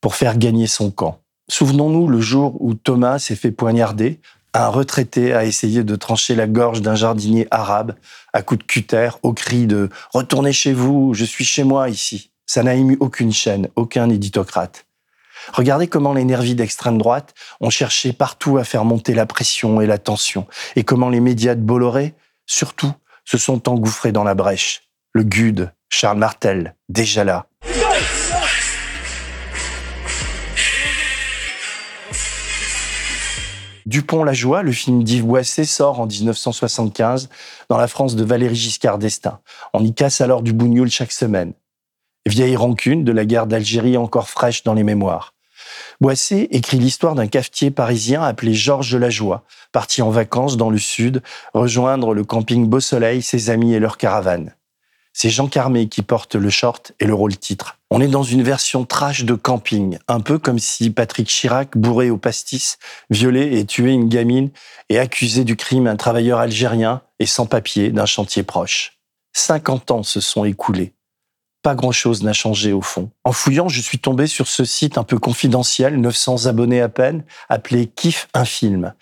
pour 0.00 0.14
faire 0.14 0.38
gagner 0.38 0.66
son 0.66 0.90
camp. 0.90 1.20
Souvenons-nous 1.50 2.08
le 2.08 2.20
jour 2.20 2.56
où 2.60 2.74
Thomas 2.74 3.18
s'est 3.18 3.36
fait 3.36 3.52
poignarder, 3.52 4.20
un 4.58 4.68
retraité 4.68 5.34
a 5.34 5.44
essayé 5.44 5.84
de 5.84 5.96
trancher 5.96 6.34
la 6.34 6.46
gorge 6.46 6.80
d'un 6.80 6.94
jardinier 6.94 7.46
arabe 7.50 7.94
à 8.32 8.40
coups 8.40 8.60
de 8.60 8.64
cutter 8.64 9.10
au 9.22 9.34
cri 9.34 9.66
de⁇ 9.66 9.86
Retournez 10.14 10.54
chez 10.54 10.72
vous, 10.72 11.12
je 11.12 11.26
suis 11.26 11.44
chez 11.44 11.62
moi 11.62 11.90
ici⁇ 11.90 12.16
Ça 12.46 12.62
n'a 12.62 12.74
ému 12.74 12.96
aucune 13.00 13.32
chaîne, 13.32 13.68
aucun 13.76 14.08
éditocrate. 14.08 14.85
Regardez 15.52 15.86
comment 15.86 16.12
les 16.12 16.24
nervis 16.24 16.54
d'extrême 16.54 16.98
droite 16.98 17.34
ont 17.60 17.70
cherché 17.70 18.12
partout 18.12 18.58
à 18.58 18.64
faire 18.64 18.84
monter 18.84 19.14
la 19.14 19.26
pression 19.26 19.80
et 19.80 19.86
la 19.86 19.98
tension, 19.98 20.46
et 20.74 20.84
comment 20.84 21.08
les 21.08 21.20
médias 21.20 21.54
de 21.54 21.60
Bolloré, 21.60 22.14
surtout, 22.46 22.92
se 23.24 23.38
sont 23.38 23.68
engouffrés 23.68 24.12
dans 24.12 24.24
la 24.24 24.34
brèche. 24.34 24.82
Le 25.12 25.24
GUD, 25.24 25.72
Charles 25.88 26.18
Martel, 26.18 26.74
déjà 26.88 27.24
là. 27.24 27.46
Dupont-la-Joie, 33.86 34.62
le 34.62 34.72
film 34.72 35.04
d'Yves 35.04 35.24
Boisset, 35.24 35.64
sort 35.64 36.00
en 36.00 36.06
1975 36.06 37.28
dans 37.68 37.76
la 37.78 37.86
France 37.86 38.16
de 38.16 38.24
Valéry 38.24 38.56
Giscard 38.56 38.98
d'Estaing. 38.98 39.38
On 39.72 39.84
y 39.84 39.94
casse 39.94 40.20
alors 40.20 40.42
du 40.42 40.52
bougnoul 40.52 40.90
chaque 40.90 41.12
semaine. 41.12 41.52
Vieille 42.26 42.56
rancune 42.56 43.04
de 43.04 43.12
la 43.12 43.24
guerre 43.24 43.46
d'Algérie 43.46 43.96
encore 43.96 44.28
fraîche 44.28 44.64
dans 44.64 44.74
les 44.74 44.82
mémoires. 44.82 45.35
Boisset 46.00 46.48
écrit 46.50 46.78
l'histoire 46.78 47.14
d'un 47.14 47.26
cafetier 47.26 47.70
parisien 47.70 48.22
appelé 48.22 48.54
Georges 48.54 48.96
Lajoie, 48.96 49.44
parti 49.72 50.02
en 50.02 50.10
vacances 50.10 50.56
dans 50.56 50.70
le 50.70 50.78
sud, 50.78 51.22
rejoindre 51.54 52.14
le 52.14 52.24
camping 52.24 52.66
Beau 52.66 52.80
Soleil, 52.80 53.22
ses 53.22 53.50
amis 53.50 53.74
et 53.74 53.80
leur 53.80 53.96
caravane. 53.96 54.54
C'est 55.18 55.30
Jean 55.30 55.48
Carmé 55.48 55.88
qui 55.88 56.02
porte 56.02 56.34
le 56.34 56.50
short 56.50 56.92
et 57.00 57.06
le 57.06 57.14
rôle 57.14 57.38
titre. 57.38 57.78
On 57.90 58.02
est 58.02 58.06
dans 58.06 58.22
une 58.22 58.42
version 58.42 58.84
trash 58.84 59.24
de 59.24 59.32
camping, 59.32 59.98
un 60.08 60.20
peu 60.20 60.38
comme 60.38 60.58
si 60.58 60.90
Patrick 60.90 61.28
Chirac, 61.28 61.74
bourré 61.74 62.10
au 62.10 62.18
pastis, 62.18 62.76
violé 63.08 63.58
et 63.58 63.64
tué 63.64 63.92
une 63.92 64.10
gamine 64.10 64.50
et 64.90 64.98
accusé 64.98 65.44
du 65.44 65.56
crime 65.56 65.86
un 65.86 65.96
travailleur 65.96 66.38
algérien 66.38 67.00
et 67.18 67.24
sans 67.24 67.46
papier 67.46 67.92
d'un 67.92 68.04
chantier 68.04 68.42
proche. 68.42 68.98
50 69.32 69.90
ans 69.90 70.02
se 70.02 70.20
sont 70.20 70.44
écoulés. 70.44 70.95
Pas 71.66 71.74
grand-chose 71.74 72.22
n'a 72.22 72.32
changé 72.32 72.72
au 72.72 72.80
fond. 72.80 73.10
En 73.24 73.32
fouillant, 73.32 73.68
je 73.68 73.80
suis 73.80 73.98
tombé 73.98 74.28
sur 74.28 74.46
ce 74.46 74.64
site 74.64 74.98
un 74.98 75.02
peu 75.02 75.18
confidentiel, 75.18 76.00
900 76.00 76.46
abonnés 76.46 76.80
à 76.80 76.88
peine, 76.88 77.24
appelé 77.48 77.88
Kiff 77.88 78.28
un 78.34 78.44
film. 78.44 78.94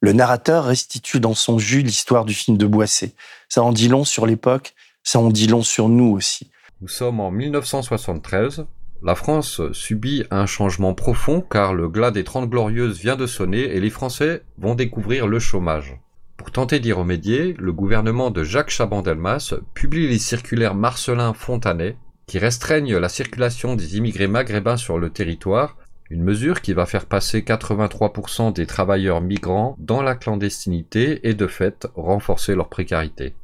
Le 0.00 0.12
narrateur 0.12 0.66
restitue 0.66 1.18
dans 1.18 1.34
son 1.34 1.58
jus 1.58 1.82
l'histoire 1.82 2.24
du 2.24 2.32
film 2.32 2.56
de 2.56 2.64
Boisset. 2.64 3.16
Ça 3.48 3.64
en 3.64 3.72
dit 3.72 3.88
long 3.88 4.04
sur 4.04 4.24
l'époque, 4.24 4.74
ça 5.02 5.18
en 5.18 5.30
dit 5.30 5.48
long 5.48 5.64
sur 5.64 5.88
nous 5.88 6.12
aussi. 6.12 6.48
Nous 6.80 6.86
sommes 6.86 7.18
en 7.18 7.32
1973. 7.32 8.66
La 9.02 9.16
France 9.16 9.60
subit 9.72 10.22
un 10.30 10.46
changement 10.46 10.94
profond 10.94 11.40
car 11.40 11.74
le 11.74 11.88
glas 11.88 12.12
des 12.12 12.22
Trente 12.22 12.48
Glorieuses 12.48 13.00
vient 13.00 13.16
de 13.16 13.26
sonner 13.26 13.62
et 13.62 13.80
les 13.80 13.90
Français 13.90 14.44
vont 14.58 14.76
découvrir 14.76 15.26
le 15.26 15.40
chômage. 15.40 15.98
Pour 16.36 16.52
tenter 16.52 16.78
d'y 16.78 16.92
remédier, 16.92 17.56
le 17.58 17.72
gouvernement 17.72 18.30
de 18.30 18.44
Jacques 18.44 18.70
Chaban-Delmas 18.70 19.54
publie 19.74 20.06
les 20.06 20.20
circulaires 20.20 20.76
Marcelin-Fontanet 20.76 21.96
qui 22.32 22.38
restreignent 22.38 22.96
la 22.96 23.10
circulation 23.10 23.76
des 23.76 23.98
immigrés 23.98 24.26
maghrébins 24.26 24.78
sur 24.78 24.98
le 24.98 25.10
territoire, 25.10 25.76
une 26.08 26.22
mesure 26.22 26.62
qui 26.62 26.72
va 26.72 26.86
faire 26.86 27.04
passer 27.04 27.42
83% 27.42 28.54
des 28.54 28.64
travailleurs 28.64 29.20
migrants 29.20 29.76
dans 29.78 30.00
la 30.00 30.14
clandestinité 30.14 31.28
et 31.28 31.34
de 31.34 31.46
fait 31.46 31.86
renforcer 31.94 32.54
leur 32.54 32.70
précarité. 32.70 33.34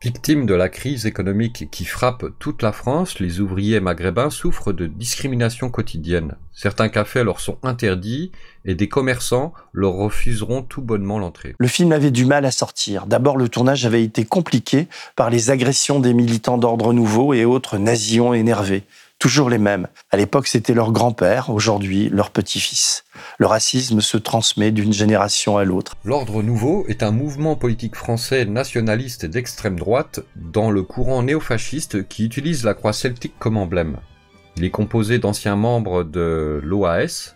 Victimes 0.00 0.46
de 0.46 0.54
la 0.54 0.68
crise 0.68 1.06
économique 1.06 1.68
qui 1.72 1.84
frappe 1.84 2.26
toute 2.38 2.62
la 2.62 2.70
France, 2.70 3.18
les 3.18 3.40
ouvriers 3.40 3.80
maghrébins 3.80 4.30
souffrent 4.30 4.72
de 4.72 4.86
discrimination 4.86 5.70
quotidienne. 5.70 6.36
Certains 6.52 6.88
cafés 6.88 7.24
leur 7.24 7.40
sont 7.40 7.58
interdits 7.64 8.30
et 8.64 8.76
des 8.76 8.88
commerçants 8.88 9.52
leur 9.72 9.94
refuseront 9.94 10.62
tout 10.62 10.82
bonnement 10.82 11.18
l'entrée. 11.18 11.56
Le 11.58 11.66
film 11.66 11.90
avait 11.90 12.12
du 12.12 12.26
mal 12.26 12.44
à 12.44 12.52
sortir. 12.52 13.06
D'abord, 13.06 13.36
le 13.36 13.48
tournage 13.48 13.86
avait 13.86 14.04
été 14.04 14.24
compliqué 14.24 14.86
par 15.16 15.30
les 15.30 15.50
agressions 15.50 15.98
des 15.98 16.14
militants 16.14 16.58
d'ordre 16.58 16.92
nouveau 16.92 17.34
et 17.34 17.44
autres 17.44 17.76
nazillons 17.76 18.34
énervés 18.34 18.84
toujours 19.18 19.50
les 19.50 19.58
mêmes. 19.58 19.88
À 20.10 20.16
l'époque, 20.16 20.46
c'était 20.46 20.74
leur 20.74 20.92
grand-père, 20.92 21.50
aujourd'hui 21.50 22.08
leur 22.08 22.30
petit-fils. 22.30 23.04
Le 23.38 23.46
racisme 23.46 24.00
se 24.00 24.16
transmet 24.16 24.70
d'une 24.70 24.92
génération 24.92 25.56
à 25.56 25.64
l'autre. 25.64 25.96
L'Ordre 26.04 26.42
Nouveau 26.42 26.84
est 26.88 27.02
un 27.02 27.10
mouvement 27.10 27.56
politique 27.56 27.96
français 27.96 28.44
nationaliste 28.44 29.26
d'extrême 29.26 29.78
droite 29.78 30.20
dans 30.36 30.70
le 30.70 30.82
courant 30.82 31.22
néofasciste 31.22 32.06
qui 32.08 32.24
utilise 32.24 32.64
la 32.64 32.74
croix 32.74 32.92
celtique 32.92 33.38
comme 33.38 33.56
emblème. 33.56 33.98
Il 34.56 34.64
est 34.64 34.70
composé 34.70 35.18
d'anciens 35.18 35.56
membres 35.56 36.04
de 36.04 36.60
l'OAS 36.64 37.34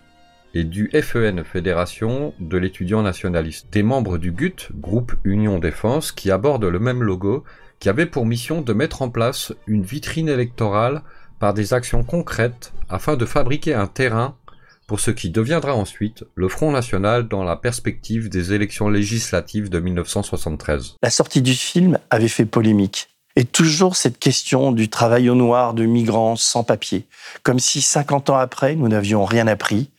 et 0.55 0.65
du 0.65 0.91
FEN, 0.93 1.45
Fédération 1.45 2.35
de 2.39 2.59
l'étudiant 2.59 3.03
nationaliste, 3.03 3.69
des 3.73 3.83
membres 3.83 4.19
du 4.19 4.33
GUT, 4.33 4.69
groupe 4.75 5.15
Union 5.25 5.59
Défense, 5.59 6.13
qui 6.13 6.31
aborde 6.31 6.65
le 6.65 6.79
même 6.79 7.03
logo, 7.03 7.45
qui 7.79 7.89
avait 7.89 8.07
pour 8.07 8.27
mission 8.27 8.61
de 8.61 8.73
mettre 8.73 9.03
en 9.03 9.09
place 9.09 9.53
une 9.67 9.83
vitrine 9.83 10.29
électorale 10.29 11.03
par 11.43 11.55
des 11.55 11.75
actions 11.75 12.05
concrètes 12.05 12.73
afin 12.89 13.17
de 13.17 13.27
fabriquer 13.27 13.75
un 13.75 13.89
terrain 13.89 14.37
pour 14.87 15.01
ce 15.01 15.11
qui 15.11 15.29
deviendra 15.29 15.75
ensuite 15.75 16.23
le 16.37 16.47
Front 16.49 16.71
National 16.71 17.27
dans 17.27 17.43
la 17.43 17.57
perspective 17.57 18.29
des 18.29 18.53
élections 18.53 18.89
législatives 18.89 19.69
de 19.69 19.81
1973. 19.81 20.99
La 21.03 21.11
sortie 21.11 21.43
du 21.43 21.55
film 21.55 21.99
avait 22.11 22.29
fait 22.29 22.45
polémique. 22.47 23.09
Et 23.35 23.45
toujours 23.45 23.97
cette 23.97 24.21
question 24.21 24.71
du 24.71 24.89
travail 24.89 25.29
au 25.31 25.35
noir 25.35 25.75
de 25.75 25.85
migrants 25.85 26.37
sans 26.37 26.63
papier, 26.63 27.09
comme 27.43 27.59
si 27.59 27.83
50 27.83 28.31
ans 28.31 28.39
après, 28.39 28.77
nous 28.77 28.87
n'avions 28.87 29.25
rien 29.25 29.49
appris, 29.49 29.91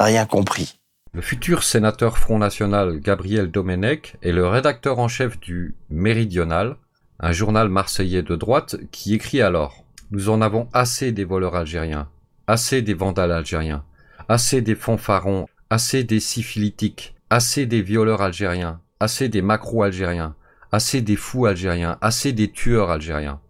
rien 0.00 0.24
compris. 0.24 0.78
Le 1.12 1.20
futur 1.20 1.64
sénateur 1.64 2.16
Front 2.16 2.38
National 2.38 2.98
Gabriel 2.98 3.50
Domenech 3.50 4.16
est 4.22 4.32
le 4.32 4.46
rédacteur 4.46 5.00
en 5.00 5.08
chef 5.08 5.38
du 5.38 5.76
Méridional, 5.90 6.76
un 7.20 7.32
journal 7.32 7.68
marseillais 7.68 8.22
de 8.22 8.36
droite 8.36 8.76
qui 8.90 9.12
écrit 9.12 9.42
alors 9.42 9.84
nous 10.10 10.30
en 10.30 10.40
avons 10.40 10.68
assez 10.72 11.12
des 11.12 11.24
voleurs 11.24 11.54
algériens, 11.54 12.08
assez 12.46 12.82
des 12.82 12.94
vandales 12.94 13.32
algériens, 13.32 13.84
assez 14.28 14.62
des 14.62 14.74
fanfarons, 14.74 15.46
assez 15.70 16.04
des 16.04 16.20
syphilitiques, 16.20 17.14
assez 17.30 17.66
des 17.66 17.82
violeurs 17.82 18.22
algériens, 18.22 18.80
assez 19.00 19.28
des 19.28 19.42
macros 19.42 19.82
algériens, 19.82 20.34
assez 20.72 21.02
des 21.02 21.16
fous 21.16 21.46
algériens, 21.46 21.98
assez 22.00 22.32
des 22.32 22.50
tueurs 22.50 22.90
algériens. 22.90 23.40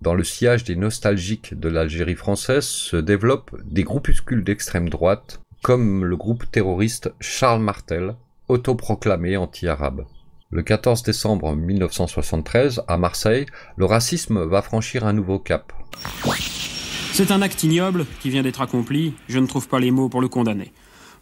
Dans 0.00 0.14
le 0.14 0.24
sillage 0.24 0.64
des 0.64 0.76
nostalgiques 0.76 1.58
de 1.58 1.68
l'Algérie 1.68 2.16
française 2.16 2.64
se 2.64 2.96
développent 2.96 3.56
des 3.64 3.84
groupuscules 3.84 4.42
d'extrême 4.42 4.88
droite, 4.88 5.40
comme 5.62 6.04
le 6.04 6.16
groupe 6.16 6.50
terroriste 6.50 7.12
Charles 7.20 7.62
Martel, 7.62 8.16
autoproclamé 8.48 9.36
anti-arabe. 9.36 10.04
Le 10.54 10.62
14 10.62 11.02
décembre 11.02 11.56
1973, 11.56 12.82
à 12.86 12.98
Marseille, 12.98 13.46
le 13.76 13.86
racisme 13.86 14.44
va 14.44 14.60
franchir 14.60 15.06
un 15.06 15.14
nouveau 15.14 15.38
cap. 15.38 15.72
C'est 17.14 17.30
un 17.30 17.40
acte 17.40 17.62
ignoble 17.62 18.04
qui 18.20 18.28
vient 18.28 18.42
d'être 18.42 18.60
accompli, 18.60 19.14
je 19.28 19.38
ne 19.38 19.46
trouve 19.46 19.66
pas 19.66 19.80
les 19.80 19.90
mots 19.90 20.10
pour 20.10 20.20
le 20.20 20.28
condamner. 20.28 20.70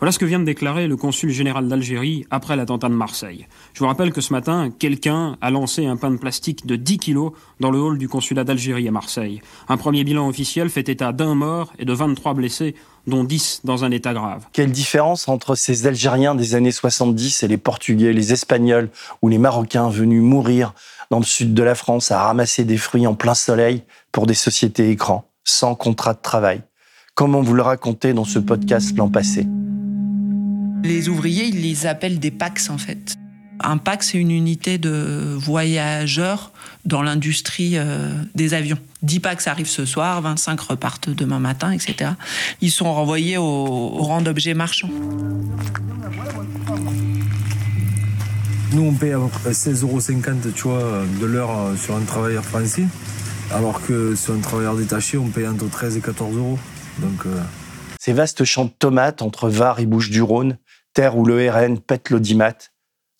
Voilà 0.00 0.10
ce 0.10 0.18
que 0.18 0.24
vient 0.24 0.40
de 0.40 0.44
déclarer 0.44 0.88
le 0.88 0.96
consul 0.96 1.30
général 1.30 1.68
d'Algérie 1.68 2.26
après 2.30 2.56
l'attentat 2.56 2.88
de 2.88 2.94
Marseille. 2.94 3.46
Je 3.72 3.78
vous 3.78 3.86
rappelle 3.86 4.12
que 4.12 4.20
ce 4.20 4.32
matin, 4.32 4.70
quelqu'un 4.76 5.36
a 5.40 5.50
lancé 5.50 5.86
un 5.86 5.96
pain 5.96 6.10
de 6.10 6.16
plastique 6.16 6.66
de 6.66 6.74
10 6.74 6.98
kilos 6.98 7.32
dans 7.60 7.70
le 7.70 7.78
hall 7.78 7.98
du 7.98 8.08
consulat 8.08 8.42
d'Algérie 8.42 8.88
à 8.88 8.90
Marseille. 8.90 9.42
Un 9.68 9.76
premier 9.76 10.02
bilan 10.02 10.26
officiel 10.26 10.70
fait 10.70 10.88
état 10.88 11.12
d'un 11.12 11.36
mort 11.36 11.72
et 11.78 11.84
de 11.84 11.92
23 11.92 12.34
blessés, 12.34 12.74
dont 13.06 13.24
10 13.24 13.60
dans 13.64 13.84
un 13.84 13.90
état 13.90 14.12
grave. 14.12 14.46
Quelle 14.52 14.70
différence 14.70 15.28
entre 15.28 15.54
ces 15.54 15.86
Algériens 15.86 16.34
des 16.34 16.54
années 16.54 16.72
70 16.72 17.42
et 17.42 17.48
les 17.48 17.56
Portugais, 17.56 18.12
les 18.12 18.32
Espagnols 18.32 18.90
ou 19.22 19.28
les 19.28 19.38
Marocains 19.38 19.88
venus 19.88 20.22
mourir 20.22 20.74
dans 21.10 21.18
le 21.18 21.24
sud 21.24 21.54
de 21.54 21.62
la 21.62 21.74
France 21.74 22.10
à 22.10 22.22
ramasser 22.22 22.64
des 22.64 22.76
fruits 22.76 23.06
en 23.06 23.14
plein 23.14 23.34
soleil 23.34 23.82
pour 24.12 24.26
des 24.26 24.34
sociétés 24.34 24.90
écrans, 24.90 25.24
sans 25.44 25.74
contrat 25.74 26.14
de 26.14 26.20
travail? 26.20 26.62
Comment 27.14 27.42
vous 27.42 27.54
le 27.54 27.62
racontez 27.62 28.12
dans 28.12 28.24
ce 28.24 28.38
podcast 28.38 28.96
l'an 28.96 29.08
passé? 29.08 29.46
Les 30.82 31.08
ouvriers, 31.08 31.44
ils 31.44 31.60
les 31.60 31.86
appellent 31.86 32.18
des 32.18 32.30
PAX 32.30 32.70
en 32.70 32.78
fait. 32.78 33.16
Un 33.62 33.76
PAX, 33.76 34.10
c'est 34.10 34.18
une 34.18 34.30
unité 34.30 34.78
de 34.78 35.36
voyageurs 35.36 36.50
dans 36.86 37.02
l'industrie 37.02 37.72
euh, 37.76 38.10
des 38.34 38.54
avions. 38.54 38.78
10 39.02 39.20
PAX 39.20 39.46
arrivent 39.46 39.68
ce 39.68 39.84
soir, 39.84 40.22
25 40.22 40.58
repartent 40.60 41.10
demain 41.10 41.38
matin, 41.38 41.70
etc. 41.70 42.12
Ils 42.62 42.70
sont 42.70 42.92
renvoyés 42.92 43.36
au, 43.36 43.88
rang 43.88 44.22
d'objets 44.22 44.54
marchands. 44.54 44.88
Nous, 48.72 48.82
on 48.82 48.94
paye 48.94 49.12
à 49.12 49.18
peu 49.18 49.28
près 49.28 49.50
16,50 49.50 49.82
euros 49.82 50.00
tu 50.54 50.62
vois, 50.62 51.02
de 51.20 51.26
l'heure 51.26 51.50
euh, 51.50 51.76
sur 51.76 51.96
un 51.96 52.02
travailleur 52.02 52.44
français, 52.44 52.84
alors 53.50 53.82
que 53.82 54.14
sur 54.14 54.32
un 54.32 54.40
travailleur 54.40 54.76
détaché, 54.76 55.18
on 55.18 55.28
paye 55.28 55.46
entre 55.46 55.68
13 55.68 55.98
et 55.98 56.00
14 56.00 56.36
euros. 56.36 56.58
Donc, 56.98 57.26
euh, 57.26 57.40
Ces 57.98 58.14
vastes 58.14 58.44
champs 58.44 58.64
de 58.64 58.70
tomates 58.70 59.20
entre 59.20 59.50
Var 59.50 59.80
et 59.80 59.86
Bouches-du-Rhône, 59.86 60.56
terre 60.94 61.18
où 61.18 61.26
le 61.26 61.50
RN 61.50 61.78
pète 61.78 62.10
l'audimat, 62.10 62.54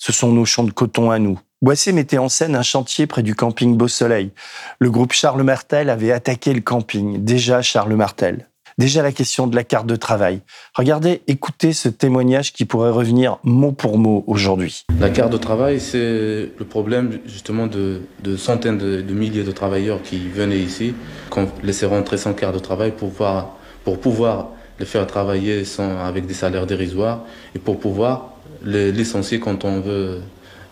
ce 0.01 0.13
sont 0.13 0.33
nos 0.33 0.47
champs 0.47 0.65
de 0.65 0.73
coton 0.73 1.11
à 1.11 1.19
nous. 1.19 1.39
Boissé 1.63 1.93
mettait 1.93 2.19
en 2.19 2.31
scène 2.31 2.57
un 2.57 2.63
chantier 2.63 3.07
près 3.07 3.23
du 3.23 3.35
camping 3.35 3.77
Beau 3.77 3.87
Soleil. 3.87 4.31
Le 4.79 4.91
groupe 4.91 5.13
Charles 5.13 5.43
Martel 5.43 5.91
avait 5.91 6.11
attaqué 6.11 6.55
le 6.55 6.63
camping, 6.63 7.23
déjà 7.23 7.61
Charles 7.61 7.95
Martel. 7.95 8.49
Déjà 8.79 9.03
la 9.03 9.13
question 9.13 9.47
de 9.47 9.55
la 9.55 9.63
carte 9.63 9.87
de 9.87 9.97
travail. 9.97 10.41
Regardez, 10.75 11.21
écoutez 11.27 11.75
ce 11.75 11.91
témoignage 11.91 12.55
qui 12.55 12.65
pourrait 12.65 12.91
revenir 12.91 13.39
mot 13.43 13.73
pour 13.73 13.99
mot 13.99 14.25
aujourd'hui. 14.27 14.87
La 14.99 15.11
carte 15.11 15.33
de 15.33 15.37
travail, 15.37 15.81
c'est 15.81 16.51
le 16.59 16.65
problème 16.67 17.19
justement 17.27 17.67
de, 17.67 18.01
centaines 18.39 18.79
de, 18.79 19.03
milliers 19.13 19.45
de 19.45 19.53
travailleurs 19.53 20.01
qui 20.01 20.31
venaient 20.31 20.61
ici, 20.61 20.95
qu'on 21.29 21.47
laissait 21.63 21.85
rentrer 21.85 22.17
sans 22.17 22.33
carte 22.33 22.55
de 22.55 22.61
travail 22.61 22.93
pour 22.93 23.11
pouvoir, 23.11 23.59
pour 23.85 24.01
pouvoir 24.01 24.49
les 24.79 24.87
faire 24.87 25.07
travailler 25.07 25.67
sans, 25.67 25.99
avec 25.99 26.25
des 26.25 26.33
salaires 26.33 26.67
dérisoires 26.67 27.25
et 27.55 27.59
pour 27.59 27.79
pouvoir 27.79 28.40
les 28.65 28.93
licencier 28.93 29.41
quand 29.41 29.65
on 29.65 29.81
veut, 29.81 30.21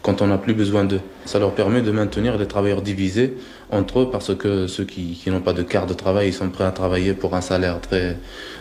quand 0.02 0.22
on 0.22 0.28
n'a 0.28 0.38
plus 0.38 0.54
besoin 0.54 0.84
d'eux. 0.84 1.00
Ça 1.24 1.38
leur 1.38 1.54
permet 1.54 1.82
de 1.82 1.90
maintenir 1.90 2.38
les 2.38 2.46
travailleurs 2.46 2.82
divisés 2.82 3.36
entre 3.70 4.00
eux 4.00 4.10
parce 4.10 4.34
que 4.34 4.66
ceux 4.66 4.84
qui, 4.84 5.12
qui 5.12 5.30
n'ont 5.30 5.40
pas 5.40 5.52
de 5.52 5.62
carte 5.62 5.88
de 5.88 5.94
travail, 5.94 6.28
ils 6.28 6.32
sont 6.32 6.48
prêts 6.48 6.64
à 6.64 6.70
travailler 6.70 7.14
pour 7.14 7.34
un 7.34 7.40
salaire 7.40 7.80
très, 7.80 8.16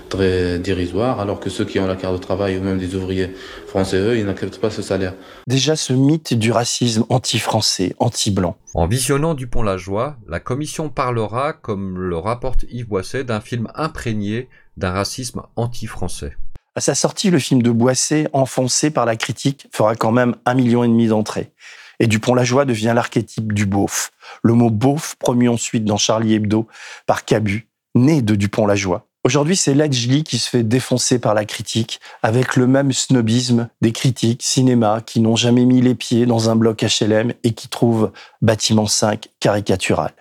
très 0.08 0.60
dérisoire, 0.60 1.20
alors 1.20 1.40
que 1.40 1.50
ceux 1.50 1.66
qui 1.66 1.80
ont 1.80 1.88
la 1.88 1.96
carte 1.96 2.16
de 2.16 2.22
travail 2.22 2.58
ou 2.58 2.62
même 2.62 2.78
des 2.78 2.96
ouvriers 2.96 3.32
français, 3.68 3.98
eux, 3.98 4.18
ils 4.18 4.26
n'acceptent 4.26 4.60
pas 4.60 4.70
ce 4.70 4.82
salaire. 4.82 5.14
Déjà 5.48 5.76
ce 5.76 5.94
mythe 5.94 6.34
du 6.34 6.52
racisme 6.52 7.06
anti-français, 7.10 7.96
anti-blanc. 8.00 8.58
En 8.74 8.88
visionnant 8.88 9.34
Dupont-la-Joie, 9.34 10.18
la 10.28 10.40
commission 10.40 10.90
parlera, 10.90 11.54
comme 11.54 12.00
le 12.00 12.18
rapporte 12.18 12.66
Yves 12.70 12.88
Boisset, 12.88 13.24
d'un 13.24 13.42
film 13.42 13.68
imprégné 13.76 14.50
d'un 14.78 14.92
racisme 14.92 15.42
anti-français. 15.56 16.38
À 16.78 16.80
sa 16.80 16.94
sortie, 16.94 17.32
le 17.32 17.40
film 17.40 17.64
de 17.64 17.72
Boisset, 17.72 18.28
enfoncé 18.34 18.92
par 18.92 19.08
la 19.08 19.16
critique, 19.16 19.68
fera 19.74 19.96
quand 19.96 20.12
même 20.12 20.36
un 20.46 20.54
million 20.54 20.84
et 20.84 20.88
demi 20.88 21.08
d'entrées. 21.08 21.50
Et 22.00 22.06
Dupont-la-Joie 22.06 22.66
devient 22.66 22.92
l'archétype 22.94 23.52
du 23.52 23.66
beauf. 23.66 24.12
Le 24.44 24.54
mot 24.54 24.70
beauf, 24.70 25.16
promu 25.16 25.50
ensuite 25.50 25.86
dans 25.86 25.98
Charlie 25.98 26.36
Hebdo 26.36 26.68
par 27.08 27.26
Cabu, 27.26 27.68
né 27.96 28.22
de 28.22 28.36
Dupont-la-Joie. 28.36 29.08
Aujourd'hui, 29.24 29.56
c'est 29.56 29.74
Ledgely 29.74 30.24
qui 30.24 30.38
se 30.38 30.52
fait 30.52 30.62
défoncer 30.62 31.18
par 31.18 31.34
la 31.34 31.46
critique, 31.46 32.00
avec 32.22 32.56
le 32.56 32.68
même 32.68 32.92
snobisme 32.92 33.70
des 33.82 33.92
critiques 33.92 34.44
cinéma 34.44 35.02
qui 35.04 35.20
n'ont 35.20 35.36
jamais 35.36 35.66
mis 35.66 35.82
les 35.82 35.96
pieds 35.96 36.28
dans 36.28 36.52
un 36.52 36.56
bloc 36.56 36.84
HLM 36.84 37.34
et 37.44 37.54
qui 37.56 37.70
trouvent 37.70 38.12
Bâtiment 38.44 38.86
5 38.86 39.30
caricatural. 39.40 40.12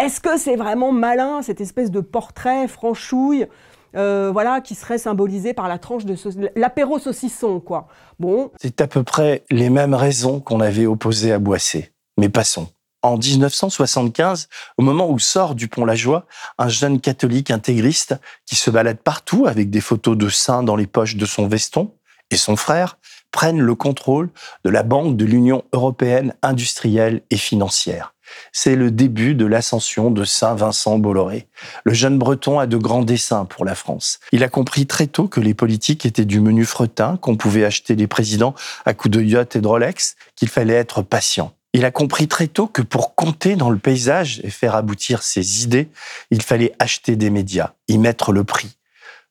Est-ce 0.00 0.20
que 0.20 0.38
c'est 0.38 0.54
vraiment 0.54 0.92
malin, 0.92 1.42
cette 1.42 1.60
espèce 1.60 1.90
de 1.90 2.00
portrait 2.00 2.68
franchouille 2.68 3.48
euh, 3.96 4.30
voilà, 4.32 4.60
qui 4.60 4.74
serait 4.74 4.98
symbolisé 4.98 5.54
par 5.54 5.68
la 5.68 5.78
tranche 5.78 6.04
de 6.04 6.16
l'apéro 6.56 6.98
saucisson, 6.98 7.60
quoi. 7.60 7.88
Bon. 8.18 8.50
C'est 8.60 8.80
à 8.80 8.86
peu 8.86 9.02
près 9.02 9.44
les 9.50 9.70
mêmes 9.70 9.94
raisons 9.94 10.40
qu'on 10.40 10.60
avait 10.60 10.86
opposées 10.86 11.32
à 11.32 11.38
Boissé. 11.38 11.92
Mais 12.18 12.28
passons. 12.28 12.68
En 13.02 13.16
1975, 13.16 14.48
au 14.76 14.82
moment 14.82 15.08
où 15.08 15.20
sort 15.20 15.54
du 15.54 15.68
pont 15.68 15.84
La 15.84 15.94
Joie, 15.94 16.26
un 16.58 16.68
jeune 16.68 17.00
catholique 17.00 17.52
intégriste 17.52 18.16
qui 18.44 18.56
se 18.56 18.70
balade 18.70 18.98
partout 18.98 19.46
avec 19.46 19.70
des 19.70 19.80
photos 19.80 20.16
de 20.16 20.28
saints 20.28 20.64
dans 20.64 20.74
les 20.74 20.88
poches 20.88 21.14
de 21.14 21.24
son 21.24 21.46
veston 21.46 21.92
et 22.30 22.36
son 22.36 22.56
frère 22.56 22.98
prennent 23.30 23.60
le 23.60 23.74
contrôle 23.74 24.30
de 24.64 24.70
la 24.70 24.82
Banque 24.82 25.16
de 25.16 25.24
l'Union 25.24 25.64
européenne 25.72 26.34
industrielle 26.42 27.22
et 27.30 27.36
financière. 27.36 28.14
C'est 28.52 28.76
le 28.76 28.90
début 28.90 29.34
de 29.34 29.46
l'ascension 29.46 30.10
de 30.10 30.24
Saint 30.24 30.54
Vincent 30.54 30.98
Bolloré. 30.98 31.46
Le 31.84 31.94
jeune 31.94 32.18
breton 32.18 32.58
a 32.58 32.66
de 32.66 32.76
grands 32.76 33.02
desseins 33.02 33.44
pour 33.44 33.64
la 33.64 33.74
France. 33.74 34.20
Il 34.32 34.42
a 34.42 34.48
compris 34.48 34.86
très 34.86 35.06
tôt 35.06 35.28
que 35.28 35.40
les 35.40 35.54
politiques 35.54 36.06
étaient 36.06 36.24
du 36.24 36.40
menu 36.40 36.64
fretin, 36.64 37.16
qu'on 37.16 37.36
pouvait 37.36 37.64
acheter 37.64 37.96
des 37.96 38.06
présidents 38.06 38.54
à 38.84 38.94
coups 38.94 39.16
de 39.16 39.22
yacht 39.22 39.56
et 39.56 39.60
de 39.60 39.66
Rolex, 39.66 40.16
qu'il 40.36 40.48
fallait 40.48 40.74
être 40.74 41.02
patient. 41.02 41.52
Il 41.74 41.84
a 41.84 41.90
compris 41.90 42.28
très 42.28 42.48
tôt 42.48 42.66
que 42.66 42.82
pour 42.82 43.14
compter 43.14 43.54
dans 43.54 43.70
le 43.70 43.78
paysage 43.78 44.40
et 44.42 44.50
faire 44.50 44.74
aboutir 44.74 45.22
ses 45.22 45.64
idées, 45.64 45.88
il 46.30 46.42
fallait 46.42 46.72
acheter 46.78 47.14
des 47.14 47.30
médias, 47.30 47.72
y 47.88 47.98
mettre 47.98 48.32
le 48.32 48.44
prix. 48.44 48.76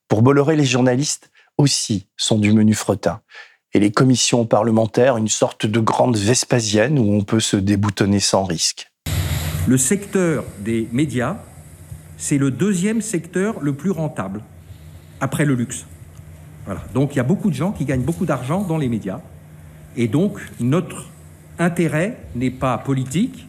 Pour 0.07 0.21
Bolloré, 0.21 0.55
les 0.55 0.65
journalistes 0.65 1.31
aussi 1.57 2.05
sont 2.15 2.37
du 2.37 2.53
menu 2.53 2.73
fretin 2.73 3.21
et 3.73 3.79
les 3.79 3.91
commissions 3.91 4.45
parlementaires 4.45 5.17
une 5.17 5.27
sorte 5.27 5.65
de 5.65 5.79
grande 5.79 6.17
Vespasienne 6.17 6.99
où 6.99 7.13
on 7.13 7.23
peut 7.23 7.39
se 7.39 7.57
déboutonner 7.57 8.19
sans 8.19 8.43
risque. 8.43 8.91
Le 9.67 9.77
secteur 9.77 10.43
des 10.59 10.87
médias, 10.91 11.37
c'est 12.17 12.37
le 12.37 12.51
deuxième 12.51 13.01
secteur 13.01 13.59
le 13.61 13.73
plus 13.73 13.91
rentable, 13.91 14.41
après 15.19 15.45
le 15.45 15.55
luxe. 15.55 15.85
Donc 16.93 17.13
il 17.13 17.17
y 17.17 17.19
a 17.19 17.23
beaucoup 17.23 17.49
de 17.49 17.55
gens 17.55 17.71
qui 17.71 17.85
gagnent 17.85 18.03
beaucoup 18.03 18.25
d'argent 18.25 18.61
dans 18.61 18.77
les 18.77 18.89
médias. 18.89 19.21
Et 19.95 20.07
donc 20.07 20.39
notre 20.59 21.09
intérêt 21.59 22.17
n'est 22.35 22.51
pas 22.51 22.77
politique, 22.77 23.47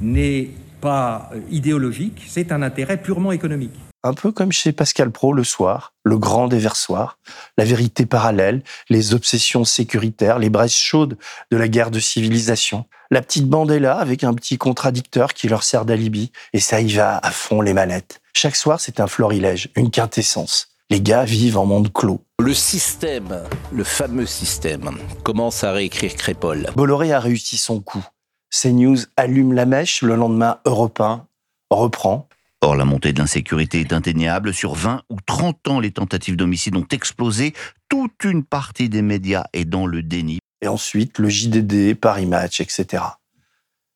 n'est 0.00 0.50
pas 0.80 1.30
euh, 1.32 1.40
idéologique, 1.50 2.24
c'est 2.28 2.52
un 2.52 2.62
intérêt 2.62 2.96
purement 2.98 3.32
économique 3.32 3.74
un 4.04 4.14
peu 4.14 4.32
comme 4.32 4.52
chez 4.52 4.72
Pascal 4.72 5.10
Pro 5.10 5.32
le 5.32 5.44
soir, 5.44 5.94
le 6.04 6.18
grand 6.18 6.48
déversoir, 6.48 7.18
la 7.56 7.64
vérité 7.64 8.06
parallèle, 8.06 8.62
les 8.88 9.14
obsessions 9.14 9.64
sécuritaires, 9.64 10.38
les 10.38 10.50
braises 10.50 10.72
chaudes 10.72 11.18
de 11.50 11.56
la 11.56 11.68
guerre 11.68 11.90
de 11.90 12.00
civilisation. 12.00 12.86
La 13.10 13.22
petite 13.22 13.48
bande 13.48 13.70
est 13.70 13.80
là 13.80 13.96
avec 13.96 14.24
un 14.24 14.34
petit 14.34 14.58
contradicteur 14.58 15.34
qui 15.34 15.48
leur 15.48 15.62
sert 15.62 15.84
d'alibi, 15.84 16.30
et 16.52 16.60
ça 16.60 16.80
y 16.80 16.92
va 16.92 17.18
à 17.18 17.30
fond 17.30 17.60
les 17.60 17.72
manettes. 17.72 18.20
Chaque 18.34 18.56
soir, 18.56 18.80
c'est 18.80 19.00
un 19.00 19.06
florilège, 19.06 19.70
une 19.74 19.90
quintessence. 19.90 20.68
Les 20.90 21.00
gars 21.00 21.24
vivent 21.24 21.58
en 21.58 21.66
monde 21.66 21.92
clos. 21.92 22.22
Le 22.38 22.54
système, 22.54 23.42
le 23.72 23.84
fameux 23.84 24.26
système, 24.26 24.96
commence 25.22 25.64
à 25.64 25.72
réécrire 25.72 26.14
Crépol. 26.14 26.70
Bolloré 26.76 27.12
a 27.12 27.20
réussi 27.20 27.58
son 27.58 27.80
coup. 27.80 28.06
CNews 28.50 28.98
allume 29.16 29.52
la 29.52 29.66
mèche, 29.66 30.02
le 30.02 30.14
lendemain, 30.14 30.60
Europe 30.64 31.00
1 31.00 31.26
reprend. 31.70 32.27
Or, 32.60 32.74
la 32.74 32.84
montée 32.84 33.12
de 33.12 33.20
l'insécurité 33.20 33.80
est 33.80 33.92
indéniable. 33.92 34.52
Sur 34.52 34.74
20 34.74 35.02
ou 35.10 35.16
30 35.24 35.68
ans, 35.68 35.80
les 35.80 35.92
tentatives 35.92 36.36
d'homicide 36.36 36.76
ont 36.76 36.86
explosé. 36.90 37.54
Toute 37.88 38.24
une 38.24 38.44
partie 38.44 38.88
des 38.88 39.02
médias 39.02 39.44
est 39.52 39.64
dans 39.64 39.86
le 39.86 40.02
déni. 40.02 40.40
Et 40.60 40.68
ensuite, 40.68 41.18
le 41.18 41.28
JDD, 41.28 41.94
Paris 41.94 42.26
Match, 42.26 42.60
etc. 42.60 43.04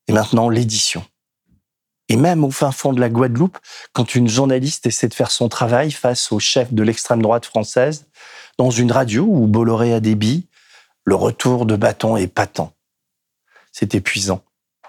Et 0.06 0.12
maintenant, 0.12 0.48
l'édition. 0.48 1.04
Et 2.08 2.16
même 2.16 2.44
au 2.44 2.50
fin 2.50 2.70
fond 2.70 2.92
de 2.92 3.00
la 3.00 3.08
Guadeloupe, 3.08 3.58
quand 3.92 4.14
une 4.14 4.28
journaliste 4.28 4.86
essaie 4.86 5.08
de 5.08 5.14
faire 5.14 5.30
son 5.30 5.48
travail 5.48 5.90
face 5.90 6.30
au 6.30 6.38
chef 6.38 6.72
de 6.72 6.82
l'extrême 6.82 7.22
droite 7.22 7.46
française, 7.46 8.06
dans 8.58 8.70
une 8.70 8.92
radio 8.92 9.24
où 9.24 9.46
Bolloré 9.46 9.92
a 9.94 10.00
billes, 10.00 10.46
le 11.04 11.14
retour 11.14 11.66
de 11.66 11.74
bâton 11.74 12.16
est 12.16 12.28
patent. 12.28 12.74
C'est 13.72 13.94
épuisant. 13.94 14.44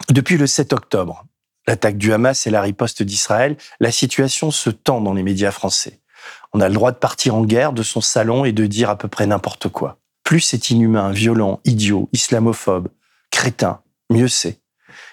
Depuis 0.09 0.37
le 0.37 0.47
7 0.47 0.73
octobre, 0.73 1.25
l'attaque 1.67 1.97
du 1.97 2.13
Hamas 2.13 2.47
et 2.47 2.49
la 2.49 2.61
riposte 2.61 3.03
d'Israël, 3.03 3.57
la 3.79 3.91
situation 3.91 4.51
se 4.51 4.69
tend 4.69 5.01
dans 5.01 5.13
les 5.13 5.23
médias 5.23 5.51
français. 5.51 5.99
On 6.53 6.61
a 6.61 6.67
le 6.67 6.73
droit 6.73 6.91
de 6.91 6.97
partir 6.97 7.35
en 7.35 7.43
guerre 7.43 7.73
de 7.73 7.83
son 7.83 8.01
salon 8.01 8.45
et 8.45 8.51
de 8.51 8.65
dire 8.65 8.89
à 8.89 8.97
peu 8.97 9.07
près 9.07 9.25
n'importe 9.25 9.69
quoi. 9.69 9.97
Plus 10.23 10.39
c'est 10.39 10.69
inhumain, 10.69 11.11
violent, 11.11 11.59
idiot, 11.65 12.09
islamophobe, 12.13 12.89
crétin, 13.31 13.81
mieux 14.09 14.27
c'est. 14.27 14.59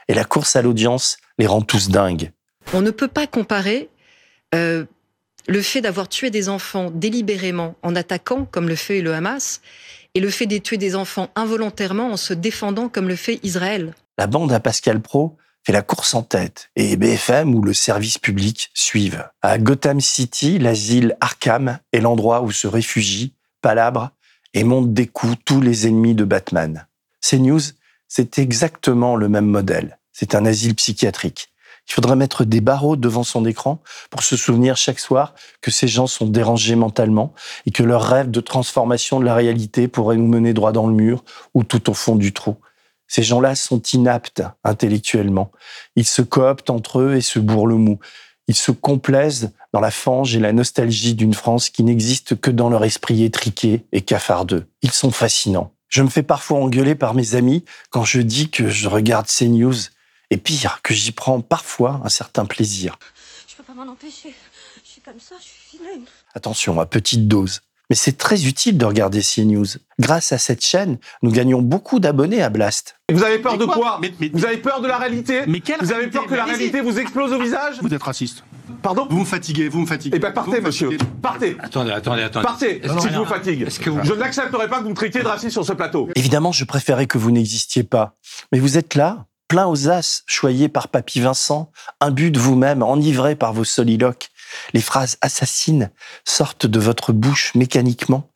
Et 0.08 0.14
la 0.14 0.24
course 0.24 0.56
à 0.56 0.62
l'audience 0.62 1.18
les 1.38 1.46
rend 1.46 1.62
tous 1.62 1.88
dingues. 1.88 2.32
On 2.72 2.82
ne 2.82 2.90
peut 2.90 3.08
pas 3.08 3.26
comparer 3.26 3.88
euh, 4.54 4.84
le 5.48 5.62
fait 5.62 5.80
d'avoir 5.80 6.08
tué 6.08 6.30
des 6.30 6.48
enfants 6.48 6.90
délibérément 6.92 7.74
en 7.82 7.96
attaquant, 7.96 8.44
comme 8.44 8.68
le 8.68 8.76
fait 8.76 9.00
le 9.00 9.14
Hamas, 9.14 9.60
et 10.14 10.20
le 10.20 10.30
fait 10.30 10.46
de 10.46 10.58
tuer 10.58 10.76
des 10.76 10.96
enfants 10.96 11.30
involontairement 11.34 12.12
en 12.12 12.16
se 12.16 12.34
défendant, 12.34 12.88
comme 12.88 13.08
le 13.08 13.16
fait 13.16 13.40
Israël. 13.42 13.94
La 14.18 14.26
bande 14.26 14.52
à 14.52 14.60
Pascal 14.60 15.00
Pro 15.00 15.36
fait 15.64 15.72
la 15.72 15.82
course 15.82 16.14
en 16.14 16.22
tête 16.22 16.70
et 16.76 16.96
BFM 16.96 17.54
ou 17.54 17.62
le 17.62 17.74
service 17.74 18.18
public 18.18 18.70
suivent. 18.74 19.28
À 19.42 19.58
Gotham 19.58 20.00
City, 20.00 20.58
l'asile 20.58 21.16
Arkham 21.20 21.78
est 21.92 22.00
l'endroit 22.00 22.42
où 22.42 22.50
se 22.50 22.66
réfugient, 22.66 23.34
palabrent 23.60 24.10
et 24.54 24.64
montent 24.64 24.94
des 24.94 25.06
coups 25.06 25.36
tous 25.44 25.60
les 25.60 25.86
ennemis 25.86 26.14
de 26.14 26.24
Batman. 26.24 26.86
CNews, 27.20 27.60
c'est 28.08 28.38
exactement 28.38 29.16
le 29.16 29.28
même 29.28 29.46
modèle. 29.46 29.98
C'est 30.12 30.34
un 30.34 30.44
asile 30.44 30.74
psychiatrique. 30.74 31.50
Il 31.88 31.92
faudrait 31.94 32.16
mettre 32.16 32.44
des 32.44 32.60
barreaux 32.60 32.96
devant 32.96 33.24
son 33.24 33.44
écran 33.44 33.82
pour 34.10 34.22
se 34.22 34.36
souvenir 34.36 34.76
chaque 34.76 35.00
soir 35.00 35.34
que 35.60 35.70
ces 35.70 35.88
gens 35.88 36.06
sont 36.06 36.26
dérangés 36.26 36.76
mentalement 36.76 37.34
et 37.66 37.70
que 37.70 37.82
leur 37.82 38.02
rêve 38.02 38.30
de 38.30 38.40
transformation 38.40 39.18
de 39.18 39.24
la 39.24 39.34
réalité 39.34 39.88
pourrait 39.88 40.16
nous 40.16 40.28
mener 40.28 40.52
droit 40.52 40.72
dans 40.72 40.86
le 40.86 40.94
mur 40.94 41.24
ou 41.54 41.64
tout 41.64 41.90
au 41.90 41.94
fond 41.94 42.16
du 42.16 42.32
trou. 42.32 42.56
Ces 43.10 43.24
gens-là 43.24 43.56
sont 43.56 43.82
inaptes 43.92 44.44
intellectuellement. 44.62 45.50
Ils 45.96 46.06
se 46.06 46.22
cooptent 46.22 46.70
entre 46.70 47.00
eux 47.00 47.16
et 47.16 47.20
se 47.20 47.40
bourrent 47.40 47.66
le 47.66 47.74
mou. 47.74 47.98
Ils 48.46 48.54
se 48.54 48.70
complaisent 48.70 49.50
dans 49.72 49.80
la 49.80 49.90
fange 49.90 50.36
et 50.36 50.38
la 50.38 50.52
nostalgie 50.52 51.16
d'une 51.16 51.34
France 51.34 51.70
qui 51.70 51.82
n'existe 51.82 52.40
que 52.40 52.52
dans 52.52 52.68
leur 52.70 52.84
esprit 52.84 53.24
étriqué 53.24 53.84
et 53.90 54.02
cafardeux. 54.02 54.68
Ils 54.82 54.92
sont 54.92 55.10
fascinants. 55.10 55.74
Je 55.88 56.04
me 56.04 56.08
fais 56.08 56.22
parfois 56.22 56.60
engueuler 56.60 56.94
par 56.94 57.14
mes 57.14 57.34
amis 57.34 57.64
quand 57.90 58.04
je 58.04 58.20
dis 58.20 58.48
que 58.48 58.68
je 58.68 58.88
regarde 58.88 59.26
ces 59.26 59.48
news. 59.48 59.74
Et 60.30 60.36
pire, 60.36 60.78
que 60.84 60.94
j'y 60.94 61.10
prends 61.10 61.40
parfois 61.40 62.00
un 62.04 62.08
certain 62.08 62.44
plaisir. 62.44 62.96
Je 63.48 63.56
peux 63.56 63.64
pas 63.64 63.74
m'en 63.74 63.90
empêcher. 63.90 64.32
Je 64.84 64.88
suis 64.88 65.00
comme 65.00 65.18
ça, 65.18 65.34
je 65.40 65.46
suis 65.46 65.78
vilaine. 65.78 66.04
Attention, 66.36 66.78
à 66.78 66.86
petite 66.86 67.26
dose. 67.26 67.60
Mais 67.90 67.96
c'est 67.96 68.16
très 68.16 68.46
utile 68.46 68.78
de 68.78 68.84
regarder 68.84 69.20
CNews. 69.20 69.66
Grâce 69.98 70.30
à 70.30 70.38
cette 70.38 70.64
chaîne, 70.64 70.98
nous 71.22 71.32
gagnons 71.32 71.60
beaucoup 71.60 71.98
d'abonnés 71.98 72.40
à 72.40 72.48
Blast. 72.48 72.96
Vous 73.12 73.24
avez 73.24 73.40
peur 73.40 73.58
de 73.58 73.64
quoi, 73.64 74.00
Vous 74.32 74.44
avez 74.44 74.58
peur 74.58 74.80
de 74.80 74.86
la 74.86 74.96
réalité 74.96 75.42
Mais 75.48 75.58
quelle 75.58 75.80
Vous 75.80 75.92
avez 75.92 76.06
peur 76.06 76.26
que 76.26 76.34
la 76.36 76.44
réalité 76.44 76.80
vous 76.80 76.98
explose 77.00 77.32
au 77.32 77.40
visage 77.42 77.78
Vous 77.82 77.92
êtes 77.92 78.02
raciste. 78.02 78.44
Pardon 78.80 79.08
Vous 79.10 79.18
me 79.18 79.24
fatiguez, 79.24 79.68
vous 79.68 79.80
me 79.80 79.86
fatiguez. 79.86 80.16
Eh 80.16 80.20
bien, 80.20 80.30
partez, 80.30 80.60
monsieur. 80.60 80.96
Partez. 81.20 81.56
Attendez, 81.60 81.90
attendez, 81.90 82.22
attendez. 82.22 82.44
Partez, 82.44 82.80
si 83.00 83.08
je 83.10 83.18
vous 83.18 83.24
fatigue. 83.24 83.66
Je 84.04 84.14
n'accepterai 84.14 84.68
pas 84.68 84.78
que 84.78 84.84
vous 84.84 84.90
me 84.90 84.94
traitiez 84.94 85.22
de 85.22 85.26
raciste 85.26 85.52
sur 85.52 85.64
ce 85.64 85.72
plateau. 85.72 86.08
Évidemment, 86.14 86.52
je 86.52 86.64
préférais 86.64 87.06
que 87.06 87.18
vous 87.18 87.32
n'existiez 87.32 87.82
pas. 87.82 88.16
Mais 88.52 88.60
vous 88.60 88.78
êtes 88.78 88.94
là, 88.94 89.26
plein 89.48 89.66
aux 89.66 89.88
as, 89.88 90.22
choyé 90.26 90.68
par 90.68 90.86
Papy 90.86 91.20
Vincent, 91.20 91.72
imbu 92.00 92.30
de 92.30 92.38
vous-même, 92.38 92.84
enivré 92.84 93.34
par 93.34 93.52
vos 93.52 93.64
soliloques. 93.64 94.29
Les 94.74 94.80
phrases 94.80 95.16
assassines 95.20 95.90
sortent 96.24 96.66
de 96.66 96.78
votre 96.78 97.12
bouche 97.12 97.54
mécaniquement. 97.54 98.30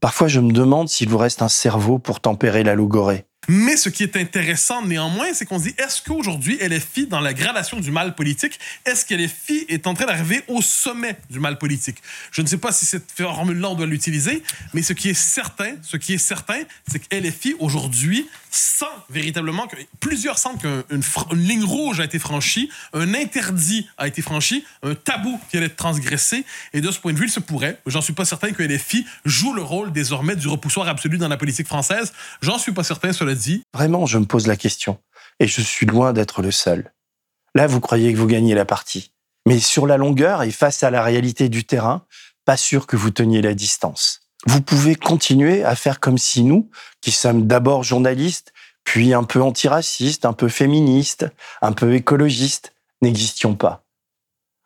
Parfois, 0.00 0.28
je 0.28 0.40
me 0.40 0.52
demande 0.52 0.88
s'il 0.88 1.08
vous 1.08 1.18
reste 1.18 1.42
un 1.42 1.48
cerveau 1.48 1.98
pour 1.98 2.20
tempérer 2.20 2.62
la 2.62 2.74
logorée. 2.74 3.26
Mais 3.48 3.76
ce 3.76 3.88
qui 3.88 4.02
est 4.02 4.16
intéressant 4.16 4.84
néanmoins, 4.84 5.34
c'est 5.34 5.44
qu'on 5.44 5.58
se 5.58 5.64
dit, 5.64 5.74
est-ce 5.78 6.02
qu'aujourd'hui, 6.02 6.56
LFI, 6.56 7.06
dans 7.06 7.20
la 7.20 7.34
gradation 7.34 7.78
du 7.78 7.90
mal 7.90 8.14
politique, 8.14 8.58
est-ce 8.86 9.04
que 9.04 9.14
LFI 9.14 9.66
est 9.68 9.86
en 9.86 9.94
train 9.94 10.06
d'arriver 10.06 10.42
au 10.48 10.62
sommet 10.62 11.16
du 11.30 11.40
mal 11.40 11.58
politique? 11.58 11.98
Je 12.30 12.42
ne 12.42 12.46
sais 12.46 12.56
pas 12.56 12.72
si 12.72 12.86
cette 12.86 13.10
formule-là, 13.12 13.70
on 13.70 13.74
doit 13.74 13.86
l'utiliser, 13.86 14.42
mais 14.72 14.82
ce 14.82 14.92
qui 14.92 15.10
est 15.10 15.14
certain, 15.14 15.74
ce 15.82 15.96
qui 15.96 16.14
est 16.14 16.18
certain, 16.18 16.62
c'est 16.86 16.98
que 16.98 17.62
aujourd'hui, 17.62 18.28
sent 18.54 18.84
véritablement 19.10 19.66
que 19.66 19.76
plusieurs 20.00 20.38
sentent 20.38 20.60
qu'une 20.60 21.02
ligne 21.32 21.64
rouge 21.64 22.00
a 22.00 22.04
été 22.04 22.18
franchie, 22.18 22.70
un 22.92 23.14
interdit 23.14 23.88
a 23.98 24.06
été 24.06 24.22
franchi, 24.22 24.64
un 24.82 24.94
tabou 24.94 25.40
qui 25.50 25.56
allait 25.56 25.66
être 25.66 25.76
transgressé, 25.76 26.44
et 26.72 26.80
de 26.80 26.90
ce 26.90 26.98
point 26.98 27.12
de 27.12 27.18
vue, 27.18 27.26
il 27.26 27.30
se 27.30 27.40
pourrait, 27.40 27.80
j'en 27.86 28.00
suis 28.00 28.12
pas 28.12 28.24
certain 28.24 28.52
que 28.52 28.62
LFI 28.62 29.04
joue 29.24 29.52
le 29.52 29.62
rôle 29.62 29.92
désormais 29.92 30.36
du 30.36 30.48
repoussoir 30.48 30.88
absolu 30.88 31.18
dans 31.18 31.28
la 31.28 31.36
politique 31.36 31.66
française, 31.66 32.12
j'en 32.42 32.58
suis 32.58 32.72
pas 32.72 32.84
certain, 32.84 33.12
cela 33.12 33.34
dit. 33.34 33.62
Vraiment, 33.72 34.06
je 34.06 34.18
me 34.18 34.24
pose 34.24 34.46
la 34.46 34.56
question. 34.56 34.98
Et 35.40 35.48
je 35.48 35.60
suis 35.60 35.86
loin 35.86 36.12
d'être 36.12 36.42
le 36.42 36.52
seul. 36.52 36.92
Là, 37.54 37.66
vous 37.66 37.80
croyez 37.80 38.12
que 38.12 38.18
vous 38.18 38.26
gagnez 38.26 38.54
la 38.54 38.64
partie. 38.64 39.12
Mais 39.46 39.60
sur 39.60 39.86
la 39.86 39.96
longueur 39.96 40.42
et 40.42 40.50
face 40.50 40.82
à 40.82 40.90
la 40.90 41.02
réalité 41.02 41.48
du 41.48 41.64
terrain, 41.64 42.06
pas 42.44 42.56
sûr 42.56 42.86
que 42.86 42.96
vous 42.96 43.10
teniez 43.10 43.42
la 43.42 43.54
distance. 43.54 44.23
Vous 44.46 44.60
pouvez 44.60 44.94
continuer 44.94 45.64
à 45.64 45.74
faire 45.74 46.00
comme 46.00 46.18
si 46.18 46.42
nous, 46.42 46.68
qui 47.00 47.10
sommes 47.10 47.46
d'abord 47.46 47.82
journalistes, 47.82 48.52
puis 48.84 49.14
un 49.14 49.24
peu 49.24 49.42
antiracistes, 49.42 50.26
un 50.26 50.34
peu 50.34 50.48
féministes, 50.48 51.26
un 51.62 51.72
peu 51.72 51.94
écologistes, 51.94 52.74
n'existions 53.00 53.54
pas. 53.54 53.84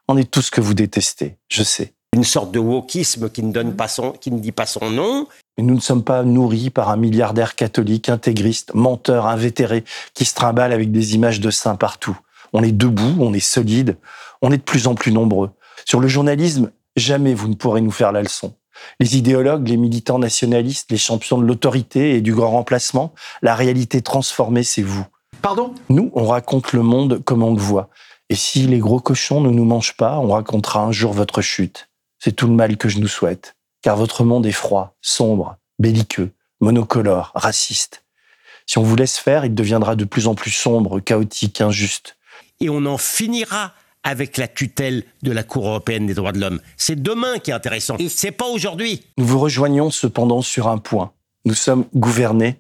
On 0.09 0.17
est 0.17 0.31
tous 0.31 0.43
ce 0.43 0.51
que 0.51 0.61
vous 0.61 0.75
détestez, 0.75 1.37
je 1.49 1.63
sais. 1.63 1.93
Une 2.15 2.25
sorte 2.25 2.51
de 2.51 2.59
wokisme 2.59 3.31
qui 3.31 3.43
ne, 3.43 3.53
donne 3.53 3.77
pas 3.77 3.87
son, 3.87 4.13
qui 4.13 4.31
ne 4.31 4.41
dit 4.41 4.53
pas 4.53 4.67
son 4.67 4.91
nom, 4.91 5.29
Mais 5.57 5.63
nous 5.63 5.75
ne 5.75 5.81
sommes 5.81 6.03
pas 6.03 6.25
nourris 6.25 6.71
par 6.71 6.89
un 6.89 6.97
milliardaire 6.97 7.55
catholique, 7.55 8.09
intégriste, 8.09 8.75
menteur, 8.75 9.27
invétéré, 9.27 9.85
qui 10.15 10.25
se 10.25 10.35
trimballe 10.35 10.73
avec 10.73 10.91
des 10.91 11.15
images 11.15 11.41
de 11.41 11.51
saints 11.51 11.77
partout. 11.77 12.19
On 12.53 12.63
est 12.63 12.73
debout, 12.73 13.17
on 13.21 13.35
est 13.35 13.41
solide, 13.41 13.99
on 14.41 14.51
est 14.51 14.57
de 14.57 14.63
plus 14.63 14.87
en 14.87 14.95
plus 14.95 15.13
nombreux. 15.13 15.51
Sur 15.85 16.01
le 16.01 16.09
journalisme, 16.09 16.71
jamais 16.97 17.35
vous 17.35 17.49
ne 17.49 17.55
pourrez 17.55 17.83
nous 17.83 17.91
faire 17.91 18.11
la 18.11 18.23
leçon. 18.23 18.55
Les 19.01 19.17
idéologues, 19.17 19.69
les 19.69 19.77
militants 19.77 20.19
nationalistes, 20.19 20.91
les 20.91 20.99
champions 20.99 21.39
de 21.39 21.45
l'autorité 21.45 22.15
et 22.15 22.21
du 22.21 22.35
grand 22.35 22.51
remplacement, 22.51 23.15
la 23.43 23.55
réalité 23.55 24.03
transformée, 24.03 24.63
c'est 24.63 24.83
vous. 24.83 25.07
Pardon? 25.43 25.75
Nous, 25.89 26.11
on 26.15 26.27
raconte 26.27 26.73
le 26.73 26.83
monde 26.83 27.23
comme 27.25 27.43
on 27.43 27.55
le 27.55 27.61
voit. 27.61 27.89
Et 28.29 28.35
si 28.35 28.67
les 28.67 28.79
gros 28.79 29.01
cochons 29.01 29.41
ne 29.41 29.51
nous 29.51 29.65
mangent 29.65 29.97
pas, 29.97 30.19
on 30.19 30.33
racontera 30.33 30.81
un 30.81 30.93
jour 30.93 31.13
votre 31.13 31.41
chute. 31.41 31.89
C'est 32.19 32.33
tout 32.33 32.47
le 32.47 32.55
mal 32.55 32.77
que 32.77 32.89
je 32.89 32.99
nous 32.99 33.09
souhaite. 33.09 33.55
Car 33.83 33.97
votre 33.97 34.25
monde 34.25 34.47
est 34.47 34.53
froid, 34.53 34.97
sombre, 35.01 35.57
belliqueux, 35.79 36.33
monocolore, 36.61 37.31
raciste. 37.35 38.05
Si 38.67 38.77
on 38.79 38.83
vous 38.83 38.97
laisse 38.97 39.17
faire, 39.17 39.45
il 39.45 39.55
deviendra 39.55 39.97
de 39.97 40.05
plus 40.05 40.27
en 40.27 40.35
plus 40.35 40.51
sombre, 40.51 41.01
chaotique, 41.01 41.61
injuste. 41.61 42.17
Et 42.61 42.69
on 42.69 42.85
en 42.85 42.99
finira 42.99 43.73
avec 44.05 44.37
la 44.37 44.49
tutelle 44.49 45.05
de 45.23 45.33
la 45.33 45.43
Cour 45.43 45.67
européenne 45.67 46.07
des 46.07 46.15
droits 46.15 46.33
de 46.33 46.41
l'homme. 46.41 46.61
C'est 46.77 47.01
demain 47.01 47.39
qui 47.39 47.51
est 47.51 47.55
intéressant. 47.55 47.97
C'est 48.09 48.33
pas 48.33 48.47
aujourd'hui. 48.47 49.05
Nous 49.17 49.27
vous 49.27 49.39
rejoignons 49.39 49.91
cependant 49.91 50.43
sur 50.43 50.69
un 50.69 50.79
point. 50.79 51.13
Nous 51.45 51.55
sommes 51.55 51.85
gouvernés 51.95 52.57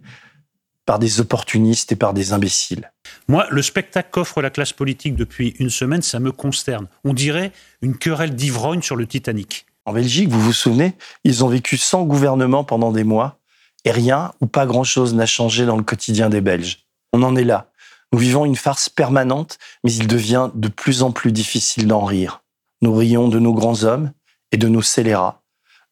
par 0.86 0.98
des 0.98 1.20
opportunistes 1.20 1.92
et 1.92 1.96
par 1.96 2.14
des 2.14 2.32
imbéciles. 2.32 2.90
Moi, 3.28 3.46
le 3.50 3.60
spectacle 3.60 4.08
qu'offre 4.10 4.40
la 4.40 4.48
classe 4.48 4.72
politique 4.72 5.16
depuis 5.16 5.54
une 5.58 5.68
semaine, 5.68 6.00
ça 6.00 6.18
me 6.18 6.32
consterne. 6.32 6.86
On 7.04 7.12
dirait 7.12 7.52
une 7.82 7.96
querelle 7.96 8.34
d'ivrogne 8.34 8.80
sur 8.80 8.96
le 8.96 9.06
Titanic. 9.06 9.66
En 9.84 9.92
Belgique, 9.92 10.28
vous 10.28 10.40
vous 10.40 10.52
souvenez, 10.52 10.94
ils 11.24 11.44
ont 11.44 11.48
vécu 11.48 11.76
sans 11.76 12.04
gouvernement 12.04 12.64
pendant 12.64 12.92
des 12.92 13.04
mois 13.04 13.38
et 13.84 13.90
rien 13.90 14.32
ou 14.40 14.46
pas 14.46 14.66
grand-chose 14.66 15.14
n'a 15.14 15.26
changé 15.26 15.66
dans 15.66 15.76
le 15.76 15.82
quotidien 15.82 16.28
des 16.30 16.40
Belges. 16.40 16.86
On 17.12 17.22
en 17.22 17.36
est 17.36 17.44
là. 17.44 17.67
Nous 18.12 18.18
vivons 18.18 18.44
une 18.44 18.56
farce 18.56 18.88
permanente, 18.88 19.58
mais 19.84 19.92
il 19.92 20.06
devient 20.06 20.50
de 20.54 20.68
plus 20.68 21.02
en 21.02 21.12
plus 21.12 21.32
difficile 21.32 21.86
d'en 21.86 22.04
rire. 22.04 22.42
Nous 22.80 22.94
rions 22.94 23.28
de 23.28 23.38
nos 23.38 23.52
grands 23.52 23.84
hommes 23.84 24.12
et 24.50 24.56
de 24.56 24.68
nos 24.68 24.82
scélérats, 24.82 25.42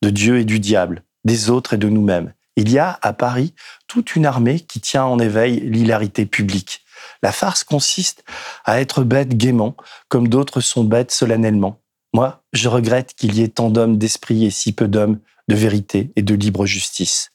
de 0.03 0.11
Dieu 0.11 0.39
et 0.39 0.45
du 0.45 0.59
diable, 0.59 1.03
des 1.25 1.51
autres 1.51 1.75
et 1.75 1.79
de 1.79 1.89
nous-mêmes. 1.89 2.33
Il 2.57 2.71
y 2.71 2.79
a 2.79 2.99
à 3.03 3.13
Paris 3.13 3.55
toute 3.87 4.17
une 4.17 4.25
armée 4.25 4.61
qui 4.61 4.81
tient 4.81 5.05
en 5.05 5.19
éveil 5.19 5.61
l'hilarité 5.61 6.25
publique. 6.25 6.85
La 7.23 7.33
farce 7.33 7.65
consiste 7.65 8.25
à 8.65 8.81
être 8.81 9.05
bête 9.05 9.37
gaiement, 9.37 9.77
comme 10.09 10.29
d'autres 10.29 10.63
sont 10.63 10.85
bêtes 10.85 11.11
solennellement. 11.11 11.81
Moi, 12.15 12.43
je 12.55 12.69
regrette 12.69 13.13
qu'il 13.15 13.35
y 13.35 13.43
ait 13.43 13.49
tant 13.49 13.69
d'hommes 13.69 13.99
d'esprit 13.99 14.47
et 14.47 14.51
si 14.51 14.73
peu 14.73 14.89
d'hommes 14.89 15.19
de 15.49 15.55
vérité 15.55 16.13
et 16.17 16.23
de 16.23 16.35
libre 16.35 16.65
justice. 16.65 17.33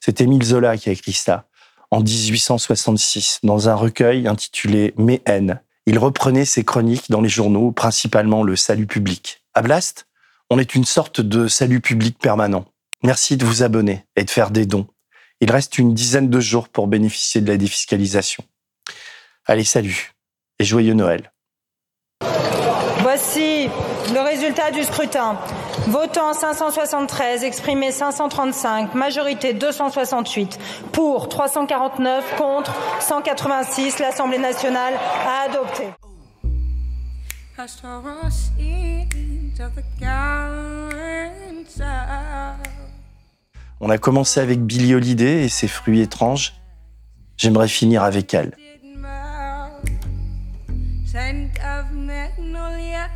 C'est 0.00 0.22
Émile 0.22 0.44
Zola 0.44 0.78
qui 0.78 0.88
a 0.88 0.92
écrit 0.92 1.12
ça 1.12 1.46
en 1.90 2.00
1866 2.00 3.40
dans 3.42 3.68
un 3.68 3.74
recueil 3.74 4.26
intitulé 4.28 4.94
Mes 4.96 5.22
haines. 5.26 5.60
Il 5.86 5.98
reprenait 5.98 6.44
ses 6.44 6.64
chroniques 6.64 7.10
dans 7.10 7.20
les 7.20 7.28
journaux, 7.28 7.72
principalement 7.72 8.42
le 8.42 8.56
Salut 8.56 8.86
public. 8.86 9.42
À 9.54 9.62
Blast, 9.62 10.06
on 10.50 10.58
est 10.58 10.74
une 10.74 10.84
sorte 10.84 11.20
de 11.20 11.48
salut 11.48 11.80
public 11.80 12.18
permanent. 12.18 12.64
Merci 13.02 13.36
de 13.36 13.44
vous 13.44 13.62
abonner 13.62 14.06
et 14.16 14.24
de 14.24 14.30
faire 14.30 14.50
des 14.50 14.66
dons. 14.66 14.86
Il 15.40 15.50
reste 15.50 15.78
une 15.78 15.94
dizaine 15.94 16.30
de 16.30 16.40
jours 16.40 16.68
pour 16.68 16.86
bénéficier 16.86 17.40
de 17.40 17.50
la 17.50 17.56
défiscalisation. 17.56 18.44
Allez, 19.46 19.64
salut 19.64 20.12
et 20.58 20.64
joyeux 20.64 20.94
Noël. 20.94 21.32
Voici 23.00 23.68
le 24.14 24.20
résultat 24.20 24.70
du 24.70 24.82
scrutin. 24.84 25.38
Votant 25.86 26.32
573, 26.32 27.44
exprimé 27.44 27.92
535, 27.92 28.94
majorité 28.94 29.52
268, 29.52 30.58
pour 30.92 31.28
349, 31.28 32.36
contre 32.36 32.74
186. 33.00 33.98
L'Assemblée 33.98 34.38
nationale 34.38 34.94
a 35.26 35.50
adopté. 35.50 35.84
On 43.80 43.90
a 43.90 43.98
commencé 43.98 44.40
avec 44.40 44.62
Billie 44.62 44.94
Holiday 44.94 45.44
et 45.44 45.48
ses 45.50 45.68
fruits 45.68 46.00
étranges. 46.00 46.54
J'aimerais 47.36 47.68
finir 47.68 48.02
avec 48.02 48.32
elle. 48.32 48.56
Scent 51.04 51.50
of 51.62 51.92
magnolia, 51.92 53.08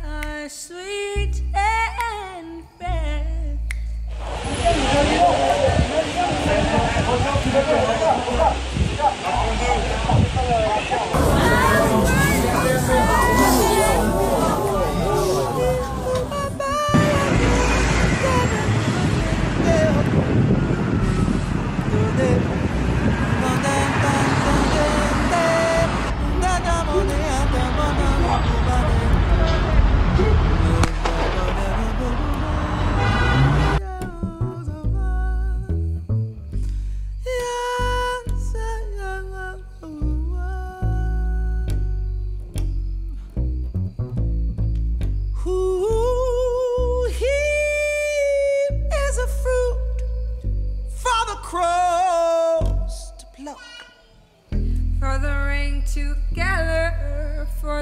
sweet 0.47 1.48
Thank 7.59 7.83
you. 7.83 7.88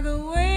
The 0.01 0.15
wind 0.15 0.56